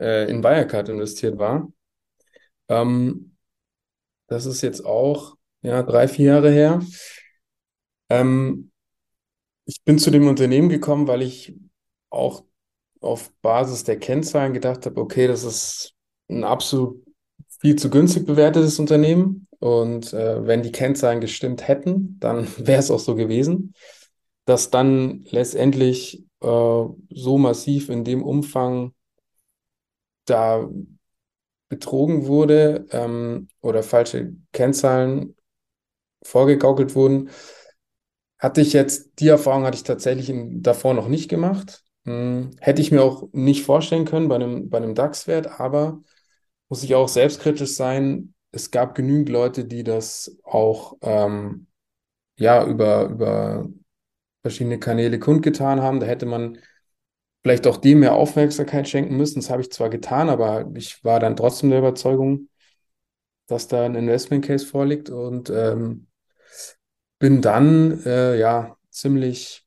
äh, 0.00 0.30
in 0.30 0.44
Wirecard 0.44 0.88
investiert 0.90 1.38
war. 1.38 1.68
Ähm, 2.68 3.36
das 4.28 4.46
ist 4.46 4.62
jetzt 4.62 4.84
auch 4.84 5.36
ja, 5.62 5.82
drei, 5.82 6.08
vier 6.08 6.26
Jahre 6.26 6.50
her. 6.50 6.80
Ähm, 8.10 8.70
ich 9.64 9.82
bin 9.84 9.98
zu 9.98 10.10
dem 10.10 10.28
Unternehmen 10.28 10.68
gekommen, 10.68 11.06
weil 11.08 11.22
ich 11.22 11.54
auch 12.10 12.44
auf 13.00 13.32
Basis 13.42 13.84
der 13.84 13.98
Kennzahlen 13.98 14.52
gedacht 14.52 14.86
habe, 14.86 15.00
okay, 15.00 15.26
das 15.26 15.44
ist 15.44 15.94
ein 16.28 16.44
absolut 16.44 17.04
viel 17.60 17.76
zu 17.76 17.90
günstig 17.90 18.26
bewertetes 18.26 18.78
Unternehmen. 18.78 19.46
Und 19.60 20.12
äh, 20.12 20.46
wenn 20.46 20.62
die 20.62 20.72
Kennzahlen 20.72 21.20
gestimmt 21.20 21.66
hätten, 21.66 22.18
dann 22.20 22.46
wäre 22.58 22.80
es 22.80 22.90
auch 22.90 23.00
so 23.00 23.14
gewesen. 23.14 23.74
Dass 24.44 24.70
dann 24.70 25.26
letztendlich 25.30 26.24
äh, 26.40 26.84
so 27.10 27.38
massiv 27.38 27.88
in 27.88 28.04
dem 28.04 28.22
Umfang 28.22 28.94
da 30.24 30.68
betrogen 31.68 32.26
wurde 32.26 32.86
ähm, 32.90 33.48
oder 33.60 33.82
falsche 33.82 34.34
Kennzahlen 34.52 35.36
vorgegaukelt 36.24 36.94
wurden, 36.94 37.30
hatte 38.38 38.60
ich 38.60 38.72
jetzt, 38.72 39.18
die 39.18 39.28
Erfahrung 39.28 39.64
hatte 39.64 39.76
ich 39.76 39.82
tatsächlich 39.82 40.30
in, 40.30 40.62
davor 40.62 40.94
noch 40.94 41.08
nicht 41.08 41.28
gemacht. 41.28 41.82
Hm, 42.04 42.50
hätte 42.60 42.80
ich 42.82 42.92
mir 42.92 43.02
auch 43.02 43.28
nicht 43.32 43.64
vorstellen 43.64 44.04
können 44.04 44.28
bei 44.28 44.36
einem, 44.36 44.70
bei 44.70 44.78
einem 44.78 44.94
DAX-Wert, 44.94 45.60
aber 45.60 46.02
muss 46.68 46.82
ich 46.84 46.94
auch 46.94 47.08
selbstkritisch 47.08 47.74
sein. 47.74 48.34
Es 48.52 48.70
gab 48.70 48.94
genügend 48.94 49.28
Leute, 49.28 49.64
die 49.64 49.84
das 49.84 50.36
auch 50.44 50.96
ähm, 51.02 51.66
ja, 52.38 52.66
über, 52.66 53.06
über 53.06 53.68
verschiedene 54.42 54.78
Kanäle 54.80 55.18
kundgetan 55.18 55.82
haben. 55.82 56.00
Da 56.00 56.06
hätte 56.06 56.26
man 56.26 56.58
vielleicht 57.48 57.66
auch 57.66 57.78
dem 57.78 58.00
mehr 58.00 58.14
Aufmerksamkeit 58.14 58.86
schenken 58.90 59.16
müssen. 59.16 59.40
Das 59.40 59.48
habe 59.48 59.62
ich 59.62 59.72
zwar 59.72 59.88
getan, 59.88 60.28
aber 60.28 60.70
ich 60.74 61.02
war 61.02 61.18
dann 61.18 61.34
trotzdem 61.34 61.70
der 61.70 61.78
Überzeugung, 61.78 62.50
dass 63.46 63.68
da 63.68 63.86
ein 63.86 63.94
Investment 63.94 64.44
Case 64.44 64.66
vorliegt 64.66 65.08
und 65.08 65.48
ähm, 65.48 66.08
bin 67.18 67.40
dann 67.40 68.02
äh, 68.04 68.38
ja 68.38 68.76
ziemlich 68.90 69.64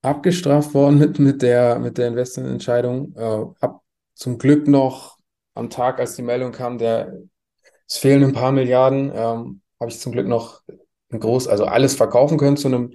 abgestraft 0.00 0.72
worden 0.72 0.98
mit, 0.98 1.18
mit 1.18 1.42
der, 1.42 1.78
mit 1.78 1.98
der 1.98 2.08
Investmententscheidung. 2.08 3.14
Äh, 3.14 3.44
hab 3.60 3.82
zum 4.14 4.38
Glück 4.38 4.66
noch 4.66 5.18
am 5.52 5.68
Tag, 5.68 6.00
als 6.00 6.16
die 6.16 6.22
Meldung 6.22 6.52
kam, 6.52 6.78
der, 6.78 7.18
es 7.86 7.98
fehlen 7.98 8.24
ein 8.24 8.32
paar 8.32 8.52
Milliarden, 8.52 9.12
ähm, 9.14 9.60
habe 9.78 9.90
ich 9.90 10.00
zum 10.00 10.12
Glück 10.12 10.26
noch 10.26 10.62
ein 11.10 11.20
groß, 11.20 11.48
also 11.48 11.66
alles 11.66 11.96
verkaufen 11.96 12.38
können 12.38 12.56
zu 12.56 12.68
einem 12.68 12.94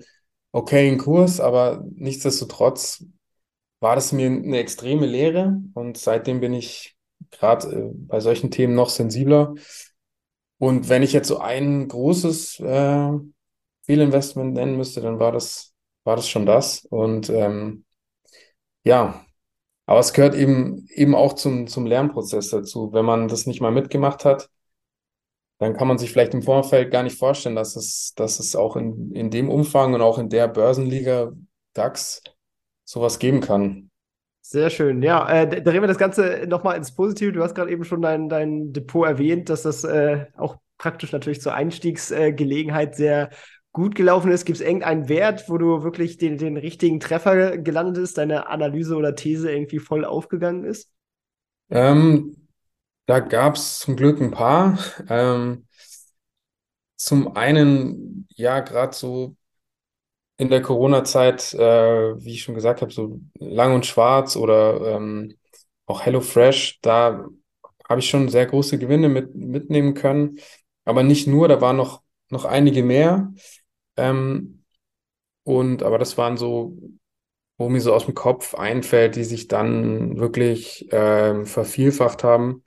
okayen 0.52 0.98
Kurs, 0.98 1.40
aber 1.40 1.86
nichtsdestotrotz 1.94 3.06
war 3.82 3.96
das 3.96 4.14
mir 4.14 4.28
eine 4.28 4.60
extreme 4.60 5.06
Lehre 5.06 5.60
und 5.74 5.98
seitdem 5.98 6.40
bin 6.40 6.54
ich 6.54 6.96
gerade 7.32 7.68
äh, 7.68 7.92
bei 7.94 8.20
solchen 8.22 8.52
Themen 8.52 8.76
noch 8.76 8.90
sensibler. 8.90 9.56
Und 10.60 10.88
wenn 10.90 11.04
ich 11.04 11.12
jetzt 11.12 11.28
so 11.28 11.40
ein 11.40 11.88
großes 11.88 12.60
äh, 12.60 13.10
Fehlinvestment 13.84 14.54
nennen 14.54 14.78
müsste, 14.78 15.02
dann 15.02 15.20
war 15.20 15.32
das, 15.32 15.74
war 16.04 16.16
das 16.16 16.30
schon 16.30 16.46
das. 16.46 16.86
Und 16.86 17.30
ähm, 17.32 17.84
ja, 18.84 19.26
aber 19.88 20.00
es 20.00 20.14
gehört 20.14 20.36
eben, 20.36 20.88
eben 20.90 21.16
auch 21.16 21.34
zum, 21.34 21.68
zum 21.68 21.88
Lernprozess 21.88 22.50
dazu. 22.50 22.94
Wenn 22.94 23.06
man 23.06 23.28
das 23.28 23.48
nicht 23.48 23.62
mal 23.62 23.72
mitgemacht 23.72 24.24
hat, 24.26 24.50
dann 25.58 25.76
kann 25.76 25.88
man 25.88 25.98
sich 25.98 26.12
vielleicht 26.12 26.34
im 26.34 26.44
Vorfeld 26.44 26.92
gar 26.92 27.04
nicht 27.04 27.18
vorstellen, 27.18 27.56
dass 27.56 27.76
es, 27.76 28.14
dass 28.16 28.40
es 28.40 28.56
auch 28.56 28.76
in, 28.76 29.12
in 29.14 29.32
dem 29.32 29.50
Umfang 29.50 29.94
und 29.96 30.02
auch 30.02 30.20
in 30.20 30.30
der 30.30 30.48
Börsenliga 30.48 31.32
DAX 31.74 32.22
sowas 32.92 33.20
geben 33.20 33.40
kann. 33.40 33.90
Sehr 34.42 34.70
schön. 34.70 35.02
Ja, 35.02 35.30
äh, 35.30 35.48
drehen 35.62 35.82
wir 35.82 35.88
das 35.88 35.98
Ganze 35.98 36.46
nochmal 36.48 36.76
ins 36.76 36.94
Positive. 36.94 37.32
Du 37.32 37.42
hast 37.42 37.56
gerade 37.56 37.72
eben 37.72 37.86
schon 37.86 38.02
dein, 38.02 38.28
dein 38.28 38.74
Depot 38.74 39.08
erwähnt, 39.08 39.50
dass 39.50 39.62
das 39.62 39.84
äh, 39.84 40.26
auch 40.36 40.58
praktisch 40.78 41.12
natürlich 41.14 41.42
zur 41.42 41.54
Einstiegsgelegenheit 41.54 42.96
sehr 42.96 43.30
gut 43.72 43.96
gelaufen 43.96 44.32
ist. 44.32 44.46
Gibt 44.46 44.60
es 44.60 44.66
irgendeinen 44.66 45.08
Wert, 45.08 45.46
wo 45.48 45.58
du 45.58 45.84
wirklich 45.84 46.18
den, 46.18 46.38
den 46.38 46.58
richtigen 46.58 47.00
Treffer 47.00 47.58
gelandet 47.58 47.96
bist, 47.96 48.18
deine 48.18 48.50
Analyse 48.50 48.96
oder 48.98 49.16
These 49.16 49.50
irgendwie 49.50 49.80
voll 49.80 50.04
aufgegangen 50.04 50.66
ist? 50.66 50.92
Ähm, 51.70 52.48
da 53.06 53.20
gab 53.20 53.56
es 53.56 53.80
zum 53.80 53.96
Glück 53.96 54.20
ein 54.20 54.32
paar. 54.32 54.78
Ähm, 55.08 55.66
zum 56.98 57.38
einen, 57.38 58.28
ja, 58.36 58.60
gerade 58.60 58.94
so 58.94 59.36
in 60.42 60.50
der 60.50 60.64
Corona-Zeit, 60.64 61.54
äh, 61.54 62.18
wie 62.18 62.32
ich 62.34 62.42
schon 62.42 62.56
gesagt 62.56 62.82
habe, 62.82 62.92
so 62.92 63.20
Lang 63.38 63.76
und 63.76 63.86
Schwarz 63.86 64.36
oder 64.36 64.96
ähm, 64.96 65.38
auch 65.86 66.02
HelloFresh, 66.02 66.80
da 66.82 67.28
habe 67.88 68.00
ich 68.00 68.10
schon 68.10 68.28
sehr 68.28 68.48
große 68.48 68.80
Gewinne 68.80 69.08
mit, 69.08 69.36
mitnehmen 69.36 69.94
können. 69.94 70.40
Aber 70.84 71.04
nicht 71.04 71.28
nur, 71.28 71.48
da 71.48 71.62
waren 71.62 71.78
noch, 71.78 72.02
noch 72.30 72.46
einige 72.46 72.82
mehr. 72.82 73.32
Ähm, 73.98 74.64
und 75.44 75.84
aber 75.84 76.00
das 76.00 76.18
waren 76.18 76.38
so, 76.38 76.76
wo 77.60 77.70
mir 77.70 77.80
so 77.80 77.94
aus 77.94 78.06
dem 78.06 78.16
Kopf 78.16 78.56
einfällt, 78.56 79.18
die 79.18 79.26
sich 79.26 79.48
dann 79.48 80.18
wirklich 80.18 80.88
ähm, 80.92 81.46
vervielfacht 81.46 82.24
haben 82.24 82.64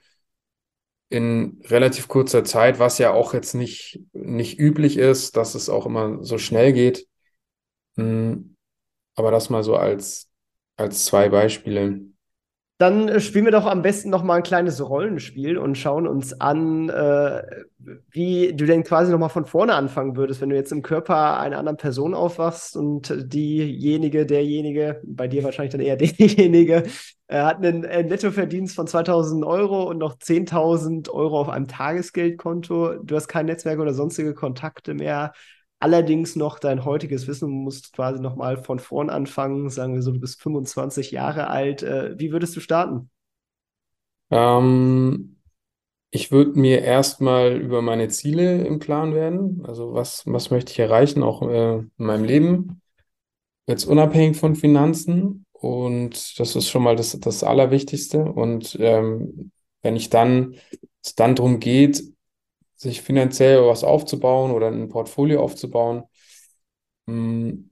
in 1.09 1.61
relativ 1.65 2.07
kurzer 2.07 2.45
Zeit, 2.45 2.79
was 2.79 2.99
ja 2.99 3.13
auch 3.13 3.35
jetzt 3.35 3.55
nicht, 3.55 3.99
nicht 4.13 4.61
üblich 4.61 4.97
ist, 4.97 5.37
dass 5.37 5.57
es 5.57 5.69
auch 5.69 5.87
immer 5.87 6.23
so 6.23 6.39
schnell 6.39 6.73
geht. 6.73 7.09
Hm, 7.97 8.57
aber 9.17 9.31
das 9.31 9.51
mal 9.51 9.63
so 9.63 9.77
als, 9.77 10.29
als 10.77 11.05
zwei 11.05 11.29
Beispiele. 11.29 12.01
Dann 12.79 13.09
äh, 13.09 13.21
spielen 13.21 13.45
wir 13.45 13.53
doch 13.53 13.67
am 13.67 13.83
besten 13.83 14.11
noch 14.11 14.25
mal 14.25 14.35
ein 14.35 14.43
kleines 14.43 14.87
Rollenspiel 14.87 15.59
und 15.59 15.79
schauen 15.79 16.09
uns 16.09 16.41
an, 16.41 16.89
äh, 16.89 17.43
wie 18.11 18.53
du 18.53 18.67
denn 18.67 18.83
quasi 18.83 19.13
noch 19.13 19.19
mal 19.19 19.29
von 19.29 19.45
vorne 19.45 19.75
anfangen 19.75 20.17
würdest, 20.17 20.41
wenn 20.41 20.51
du 20.51 20.57
jetzt 20.57 20.73
im 20.73 20.83
Körper 20.83 21.39
einer 21.39 21.59
anderen 21.59 21.77
Person 21.77 22.15
aufwachst 22.15 22.77
und 22.77 23.15
diejenige, 23.33 24.27
derjenige, 24.27 25.01
bei 25.05 25.29
dir 25.29 25.45
wahrscheinlich 25.45 25.71
dann 25.71 25.81
eher 25.81 25.97
derjenige, 25.97 26.83
äh, 27.29 27.43
hat 27.43 27.59
einen 27.59 27.85
äh, 27.85 28.03
Nettoverdienst 28.03 28.75
von 28.75 28.89
2000 28.89 29.45
Euro 29.45 29.85
und 29.85 29.99
noch 29.99 30.17
10.000 30.17 31.11
Euro 31.11 31.41
auf 31.41 31.51
einem 31.51 31.69
Tagesgeldkonto. 31.69 32.97
Du 33.05 33.15
hast 33.15 33.29
kein 33.29 33.47
Netzwerk 33.47 33.79
oder 33.79 33.95
sonstige 33.95 34.35
Kontakte 34.35 34.95
mehr 34.95 35.33
allerdings 35.81 36.37
noch 36.37 36.59
dein 36.59 36.85
heutiges 36.85 37.27
Wissen, 37.27 37.51
musst 37.51 37.93
quasi 37.93 38.21
nochmal 38.21 38.57
von 38.57 38.79
vorn 38.79 39.11
anfangen, 39.11 39.69
sagen 39.71 39.95
wir 39.95 40.03
so, 40.03 40.13
du 40.13 40.21
bist 40.21 40.41
25 40.43 41.11
Jahre 41.11 41.49
alt. 41.49 41.83
Äh, 41.83 42.19
wie 42.19 42.33
würdest 42.33 42.57
du 42.57 42.61
starten? 42.61 43.11
Ähm, 44.31 45.37
ich 46.11 46.31
würde 46.31 46.59
mir 46.59 46.83
erstmal 46.83 47.61
über 47.61 47.83
meine 47.83 48.09
Ziele 48.09 48.65
im 48.65 48.79
Klaren 48.79 49.15
werden. 49.15 49.65
Also 49.67 49.95
was, 49.95 50.25
was 50.27 50.51
möchte 50.51 50.73
ich 50.73 50.79
erreichen, 50.79 51.23
auch 51.23 51.43
äh, 51.43 51.79
in 51.79 51.91
meinem 51.97 52.25
Leben. 52.25 52.81
Jetzt 53.67 53.85
unabhängig 53.85 54.37
von 54.37 54.57
Finanzen. 54.57 55.47
Und 55.53 56.39
das 56.39 56.57
ist 56.57 56.69
schon 56.69 56.83
mal 56.83 56.97
das, 56.97 57.19
das 57.19 57.43
Allerwichtigste. 57.43 58.25
Und 58.25 58.77
ähm, 58.81 59.51
wenn 59.83 59.97
ich 59.97 60.11
dann, 60.11 60.55
es 61.03 61.15
dann 61.15 61.35
darum 61.35 61.61
geht, 61.61 62.14
sich 62.85 63.03
finanziell 63.03 63.67
was 63.67 63.85
aufzubauen 63.85 64.53
oder 64.53 64.69
ein 64.69 64.89
Portfolio 64.89 65.43
aufzubauen, 65.43 66.05
hm, 67.07 67.71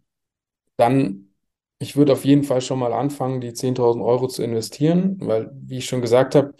dann, 0.76 1.34
ich 1.80 1.96
würde 1.96 2.12
auf 2.14 2.24
jeden 2.24 2.44
Fall 2.44 2.62
schon 2.62 2.78
mal 2.80 2.92
anfangen, 2.92 3.40
die 3.40 3.54
10.000 3.54 4.04
Euro 4.04 4.28
zu 4.28 4.42
investieren, 4.44 5.18
weil, 5.20 5.50
wie 5.54 5.78
ich 5.78 5.86
schon 5.86 6.02
gesagt 6.02 6.36
habe, 6.36 6.54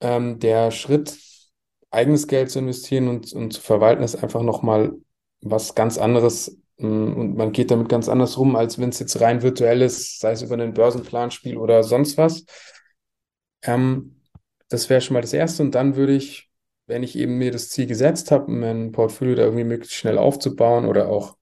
ähm, 0.00 0.38
der 0.38 0.70
Schritt, 0.70 1.18
eigenes 1.90 2.26
Geld 2.28 2.50
zu 2.50 2.60
investieren 2.60 3.08
und, 3.08 3.32
und 3.32 3.52
zu 3.52 3.60
verwalten, 3.60 4.02
ist 4.02 4.16
einfach 4.22 4.42
nochmal 4.42 4.92
was 5.42 5.74
ganz 5.74 5.98
anderes. 5.98 6.56
Hm, 6.78 7.16
und 7.16 7.36
man 7.36 7.52
geht 7.52 7.70
damit 7.70 7.88
ganz 7.88 8.08
anders 8.08 8.38
rum, 8.38 8.56
als 8.56 8.78
wenn 8.78 8.90
es 8.90 8.98
jetzt 9.00 9.20
rein 9.20 9.42
virtuell 9.42 9.82
ist, 9.82 10.20
sei 10.20 10.32
es 10.32 10.42
über 10.42 10.56
ein 10.56 10.74
Börsenplanspiel 10.74 11.56
oder 11.56 11.82
sonst 11.82 12.16
was. 12.18 12.44
Ähm, 13.62 14.20
das 14.68 14.88
wäre 14.90 15.00
schon 15.00 15.14
mal 15.14 15.20
das 15.22 15.32
Erste. 15.32 15.62
Und 15.62 15.74
dann 15.74 15.96
würde 15.96 16.14
ich 16.14 16.49
wenn 16.90 17.02
ich 17.02 17.16
eben 17.16 17.38
mir 17.38 17.52
das 17.52 17.70
Ziel 17.70 17.86
gesetzt 17.86 18.30
habe, 18.30 18.50
mein 18.50 18.92
Portfolio 18.92 19.36
da 19.36 19.42
irgendwie 19.44 19.64
möglichst 19.64 19.96
schnell 19.96 20.18
aufzubauen 20.18 20.84
oder 20.84 21.08
auch 21.08 21.36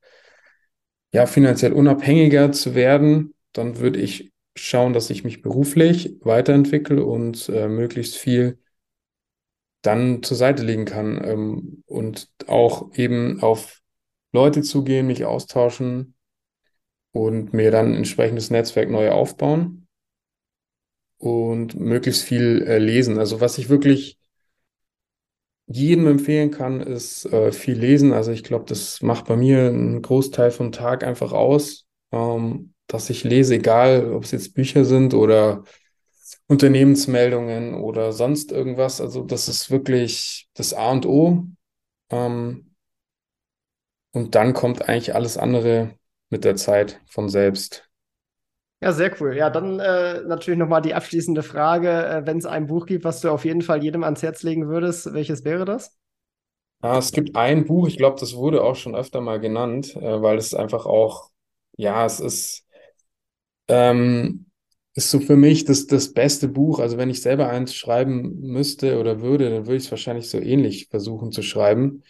ja, 1.12 1.26
finanziell 1.26 1.72
unabhängiger 1.72 2.52
zu 2.52 2.74
werden, 2.74 3.34
dann 3.52 3.78
würde 3.78 3.98
ich 3.98 4.32
schauen, 4.54 4.92
dass 4.92 5.10
ich 5.10 5.24
mich 5.24 5.42
beruflich 5.42 6.16
weiterentwickle 6.20 7.04
und 7.04 7.48
äh, 7.48 7.66
möglichst 7.66 8.16
viel 8.16 8.58
dann 9.82 10.22
zur 10.22 10.36
Seite 10.36 10.62
legen 10.64 10.84
kann 10.84 11.20
ähm, 11.24 11.82
und 11.86 12.28
auch 12.46 12.92
eben 12.94 13.42
auf 13.42 13.80
Leute 14.32 14.62
zugehen, 14.62 15.06
mich 15.06 15.24
austauschen 15.24 16.14
und 17.12 17.54
mir 17.54 17.70
dann 17.70 17.92
ein 17.92 17.96
entsprechendes 17.96 18.50
Netzwerk 18.50 18.90
neu 18.90 19.10
aufbauen 19.10 19.86
und 21.16 21.74
möglichst 21.78 22.22
viel 22.22 22.62
äh, 22.66 22.78
lesen. 22.78 23.18
Also 23.18 23.40
was 23.40 23.56
ich 23.56 23.70
wirklich 23.70 24.17
jedem 25.68 26.06
empfehlen 26.06 26.50
kann, 26.50 26.80
ist 26.80 27.26
äh, 27.26 27.52
viel 27.52 27.78
lesen. 27.78 28.12
Also 28.12 28.32
ich 28.32 28.44
glaube, 28.44 28.64
das 28.66 29.02
macht 29.02 29.26
bei 29.26 29.36
mir 29.36 29.68
einen 29.68 30.02
Großteil 30.02 30.50
vom 30.50 30.72
Tag 30.72 31.04
einfach 31.04 31.32
aus, 31.32 31.86
ähm, 32.12 32.74
dass 32.86 33.10
ich 33.10 33.24
lese, 33.24 33.56
egal 33.56 34.12
ob 34.12 34.24
es 34.24 34.30
jetzt 34.30 34.54
Bücher 34.54 34.84
sind 34.84 35.14
oder 35.14 35.64
Unternehmensmeldungen 36.46 37.74
oder 37.74 38.12
sonst 38.12 38.52
irgendwas. 38.52 39.00
Also 39.00 39.22
das 39.24 39.48
ist 39.48 39.70
wirklich 39.70 40.48
das 40.54 40.74
A 40.74 40.90
und 40.92 41.06
O. 41.06 41.44
Ähm, 42.10 42.74
und 44.12 44.34
dann 44.34 44.54
kommt 44.54 44.88
eigentlich 44.88 45.14
alles 45.14 45.36
andere 45.36 45.94
mit 46.30 46.44
der 46.44 46.56
Zeit 46.56 47.00
von 47.06 47.28
selbst. 47.28 47.87
Ja, 48.80 48.92
sehr 48.92 49.12
cool. 49.20 49.36
Ja, 49.36 49.50
dann 49.50 49.80
äh, 49.80 50.22
natürlich 50.22 50.58
nochmal 50.58 50.82
die 50.82 50.94
abschließende 50.94 51.42
Frage. 51.42 51.88
Äh, 52.06 52.26
Wenn 52.26 52.38
es 52.38 52.46
ein 52.46 52.66
Buch 52.68 52.86
gibt, 52.86 53.04
was 53.04 53.20
du 53.20 53.30
auf 53.30 53.44
jeden 53.44 53.62
Fall 53.62 53.82
jedem 53.82 54.04
ans 54.04 54.22
Herz 54.22 54.42
legen 54.44 54.68
würdest, 54.68 55.12
welches 55.12 55.44
wäre 55.44 55.64
das? 55.64 55.96
Ja, 56.82 56.98
es 56.98 57.10
gibt 57.12 57.34
ein 57.36 57.64
Buch, 57.66 57.88
ich 57.88 57.96
glaube, 57.96 58.18
das 58.20 58.34
wurde 58.36 58.62
auch 58.62 58.76
schon 58.76 58.94
öfter 58.94 59.20
mal 59.20 59.40
genannt, 59.40 59.96
äh, 59.96 60.22
weil 60.22 60.38
es 60.38 60.54
einfach 60.54 60.86
auch, 60.86 61.30
ja, 61.76 62.04
es 62.06 62.20
ist, 62.20 62.64
ähm, 63.68 64.46
ist 64.94 65.10
so 65.10 65.20
für 65.20 65.36
mich 65.36 65.64
das, 65.64 65.86
das 65.86 66.12
beste 66.12 66.48
Buch. 66.48 66.78
Also 66.80 66.96
wenn 66.98 67.10
ich 67.10 67.22
selber 67.22 67.48
eins 67.48 67.74
schreiben 67.74 68.40
müsste 68.40 68.98
oder 68.98 69.20
würde, 69.20 69.50
dann 69.50 69.66
würde 69.66 69.76
ich 69.76 69.84
es 69.84 69.90
wahrscheinlich 69.90 70.28
so 70.30 70.38
ähnlich 70.38 70.88
versuchen 70.88 71.30
zu 71.32 71.42
schreiben. 71.42 72.02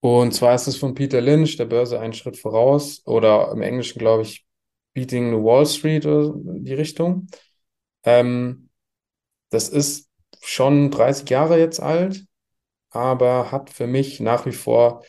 Und 0.00 0.34
zwar 0.34 0.54
ist 0.54 0.68
es 0.68 0.76
von 0.76 0.94
Peter 0.94 1.20
Lynch, 1.20 1.56
der 1.56 1.66
Börse 1.66 2.00
einen 2.00 2.14
Schritt 2.14 2.38
voraus, 2.38 3.02
oder 3.06 3.52
im 3.52 3.62
Englischen, 3.62 3.98
glaube 4.00 4.22
ich, 4.24 4.43
Beating 4.94 5.44
Wall 5.44 5.66
Street 5.66 6.06
oder 6.06 6.32
die 6.36 6.74
Richtung. 6.74 7.26
Ähm, 8.04 8.70
das 9.50 9.68
ist 9.68 10.10
schon 10.42 10.90
30 10.90 11.28
Jahre 11.30 11.58
jetzt 11.58 11.80
alt, 11.80 12.24
aber 12.90 13.50
hat 13.52 13.70
für 13.70 13.86
mich 13.86 14.20
nach 14.20 14.46
wie 14.46 14.52
vor 14.52 15.04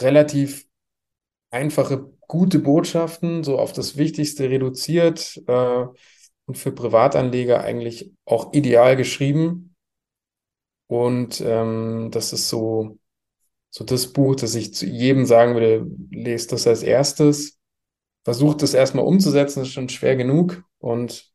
relativ 0.00 0.66
einfache, 1.50 2.12
gute 2.28 2.58
Botschaften, 2.58 3.44
so 3.44 3.58
auf 3.58 3.72
das 3.72 3.96
Wichtigste 3.96 4.48
reduziert 4.48 5.42
äh, 5.46 5.84
und 6.46 6.58
für 6.58 6.72
Privatanleger 6.72 7.62
eigentlich 7.62 8.12
auch 8.24 8.52
ideal 8.52 8.96
geschrieben. 8.96 9.74
Und 10.86 11.40
ähm, 11.40 12.10
das 12.10 12.32
ist 12.32 12.48
so, 12.48 12.98
so 13.70 13.84
das 13.84 14.12
Buch, 14.12 14.36
das 14.36 14.54
ich 14.54 14.74
zu 14.74 14.86
jedem 14.86 15.26
sagen 15.26 15.54
würde, 15.54 15.86
lest 16.10 16.52
das 16.52 16.66
als 16.66 16.82
erstes 16.82 17.58
versucht, 18.24 18.62
das 18.62 18.74
erstmal 18.74 19.04
umzusetzen, 19.04 19.62
ist 19.62 19.72
schon 19.72 19.88
schwer 19.88 20.16
genug. 20.16 20.64
Und 20.78 21.32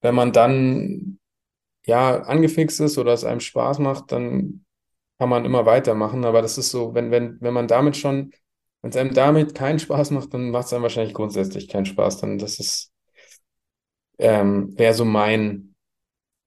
wenn 0.00 0.14
man 0.14 0.32
dann 0.32 1.18
ja 1.86 2.22
angefixt 2.22 2.80
ist 2.80 2.98
oder 2.98 3.12
es 3.12 3.24
einem 3.24 3.40
Spaß 3.40 3.78
macht, 3.78 4.12
dann 4.12 4.64
kann 5.18 5.28
man 5.28 5.44
immer 5.44 5.66
weitermachen. 5.66 6.24
Aber 6.24 6.42
das 6.42 6.58
ist 6.58 6.70
so, 6.70 6.94
wenn, 6.94 7.10
wenn, 7.10 7.40
wenn 7.40 7.54
man 7.54 7.68
damit 7.68 7.96
schon, 7.96 8.32
wenn 8.82 8.90
es 8.90 8.96
einem 8.96 9.14
damit 9.14 9.54
keinen 9.54 9.78
Spaß 9.78 10.10
macht, 10.10 10.34
dann 10.34 10.50
macht 10.50 10.66
es 10.66 10.72
einem 10.72 10.82
wahrscheinlich 10.82 11.14
grundsätzlich 11.14 11.68
keinen 11.68 11.86
Spaß. 11.86 12.20
Dann 12.20 12.38
das 12.38 12.58
ist, 12.58 12.92
ähm, 14.18 14.76
wäre 14.78 14.94
so 14.94 15.04
mein, 15.04 15.74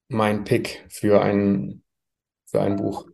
mein 0.10 0.44
Pick 0.44 0.86
für 0.90 1.22
ein, 1.22 1.84
für 2.46 2.62
ein 2.62 2.76
Buch. 2.78 3.08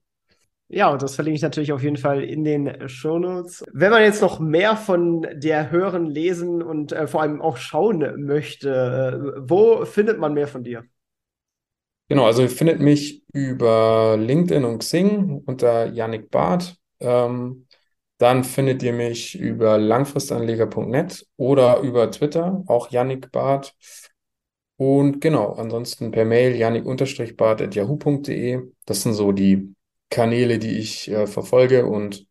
Ja, 0.73 0.89
und 0.89 1.01
das 1.03 1.13
verlinke 1.13 1.35
ich 1.35 1.43
natürlich 1.43 1.71
auf 1.71 1.83
jeden 1.83 1.97
Fall 1.97 2.23
in 2.23 2.43
den 2.43 2.89
Shownotes. 2.89 3.63
Wenn 3.73 3.91
man 3.91 4.01
jetzt 4.01 4.23
noch 4.23 4.39
mehr 4.39 4.75
von 4.75 5.27
der 5.35 5.69
hören, 5.69 6.07
lesen 6.07 6.63
und 6.63 6.91
äh, 6.91 7.05
vor 7.05 7.21
allem 7.21 7.41
auch 7.41 7.57
schauen 7.57 8.25
möchte, 8.25 8.71
äh, 8.71 9.19
wo 9.47 9.85
findet 9.85 10.17
man 10.17 10.33
mehr 10.33 10.47
von 10.47 10.63
dir? 10.63 10.83
Genau, 12.09 12.25
also 12.25 12.41
ihr 12.41 12.49
findet 12.49 12.79
mich 12.79 13.23
über 13.33 14.17
LinkedIn 14.17 14.65
und 14.65 14.79
Xing 14.79 15.43
unter 15.45 15.93
Yannick 15.93 16.31
Barth. 16.31 16.75
Ähm, 16.99 17.67
dann 18.17 18.43
findet 18.43 18.81
ihr 18.81 18.93
mich 18.93 19.39
über 19.39 19.77
langfristanleger.net 19.77 21.27
oder 21.37 21.81
über 21.81 22.09
Twitter, 22.09 22.63
auch 22.65 22.89
Yannick 22.89 23.31
Barth. 23.31 23.75
Und 24.77 25.21
genau, 25.21 25.53
ansonsten 25.53 26.09
per 26.09 26.25
Mail 26.25 26.55
yannick-barth.yahoo.de. 26.55 28.61
Das 28.85 29.03
sind 29.03 29.13
so 29.13 29.31
die 29.31 29.75
Kanäle, 30.13 30.59
die 30.59 30.77
ich 30.77 31.09
äh, 31.09 31.25
verfolge 31.25 31.87
und 31.87 32.27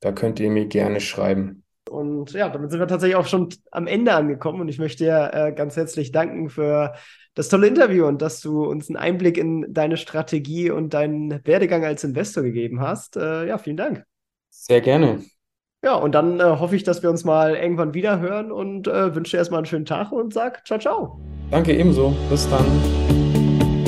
da 0.00 0.12
könnt 0.12 0.38
ihr 0.38 0.48
mir 0.48 0.66
gerne 0.66 1.00
schreiben. 1.00 1.64
Und 1.90 2.32
ja, 2.32 2.48
damit 2.48 2.70
sind 2.70 2.80
wir 2.80 2.86
tatsächlich 2.86 3.16
auch 3.16 3.26
schon 3.26 3.48
am 3.70 3.86
Ende 3.86 4.12
angekommen 4.14 4.60
und 4.60 4.68
ich 4.68 4.78
möchte 4.78 5.04
dir 5.04 5.30
äh, 5.32 5.52
ganz 5.52 5.76
herzlich 5.76 6.12
danken 6.12 6.50
für 6.50 6.94
das 7.34 7.48
tolle 7.48 7.66
Interview 7.66 8.06
und 8.06 8.22
dass 8.22 8.40
du 8.40 8.64
uns 8.64 8.88
einen 8.88 8.96
Einblick 8.96 9.38
in 9.38 9.66
deine 9.72 9.96
Strategie 9.96 10.70
und 10.70 10.94
deinen 10.94 11.44
Werdegang 11.44 11.84
als 11.84 12.04
Investor 12.04 12.44
gegeben 12.44 12.80
hast. 12.80 13.16
Äh, 13.16 13.48
ja, 13.48 13.58
vielen 13.58 13.76
Dank. 13.76 14.04
Sehr 14.50 14.80
gerne. 14.80 15.24
Ja, 15.84 15.94
und 15.94 16.14
dann 16.14 16.40
äh, 16.40 16.44
hoffe 16.44 16.76
ich, 16.76 16.84
dass 16.84 17.02
wir 17.02 17.10
uns 17.10 17.24
mal 17.24 17.56
irgendwann 17.56 17.92
wieder 17.92 18.20
hören 18.20 18.50
und 18.52 18.88
äh, 18.88 19.14
wünsche 19.14 19.32
dir 19.32 19.38
erstmal 19.38 19.58
einen 19.58 19.66
schönen 19.66 19.84
Tag 19.84 20.12
und 20.12 20.32
sag 20.32 20.66
ciao, 20.66 20.78
ciao. 20.78 21.20
Danke 21.50 21.76
ebenso. 21.76 22.14
Bis 22.30 22.48
dann. 22.48 22.64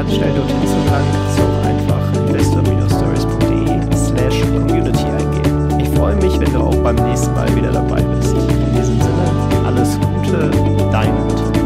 Ganz 0.00 0.14
schnell 0.14 0.32
dorthin 0.32 0.56
zu 0.66 0.76
gelangen, 0.82 1.12
auch 1.36 1.66
einfach 1.66 2.00
investor-stories.de 2.26 3.94
slash 3.94 4.40
community 4.50 5.04
eingeben. 5.04 5.78
Ich 5.78 5.90
freue 5.90 6.16
mich, 6.16 6.40
wenn 6.40 6.50
du 6.54 6.60
auch 6.60 6.76
beim 6.76 6.96
nächsten 6.96 7.34
Mal 7.34 7.54
wieder 7.54 7.70
dabei 7.70 8.00
bist. 8.00 8.32
In 8.32 8.72
diesem 8.74 8.98
Sinne, 8.98 9.66
alles 9.66 10.00
Gute, 10.00 10.50
dein 10.90 11.12
Matt. 11.12 11.59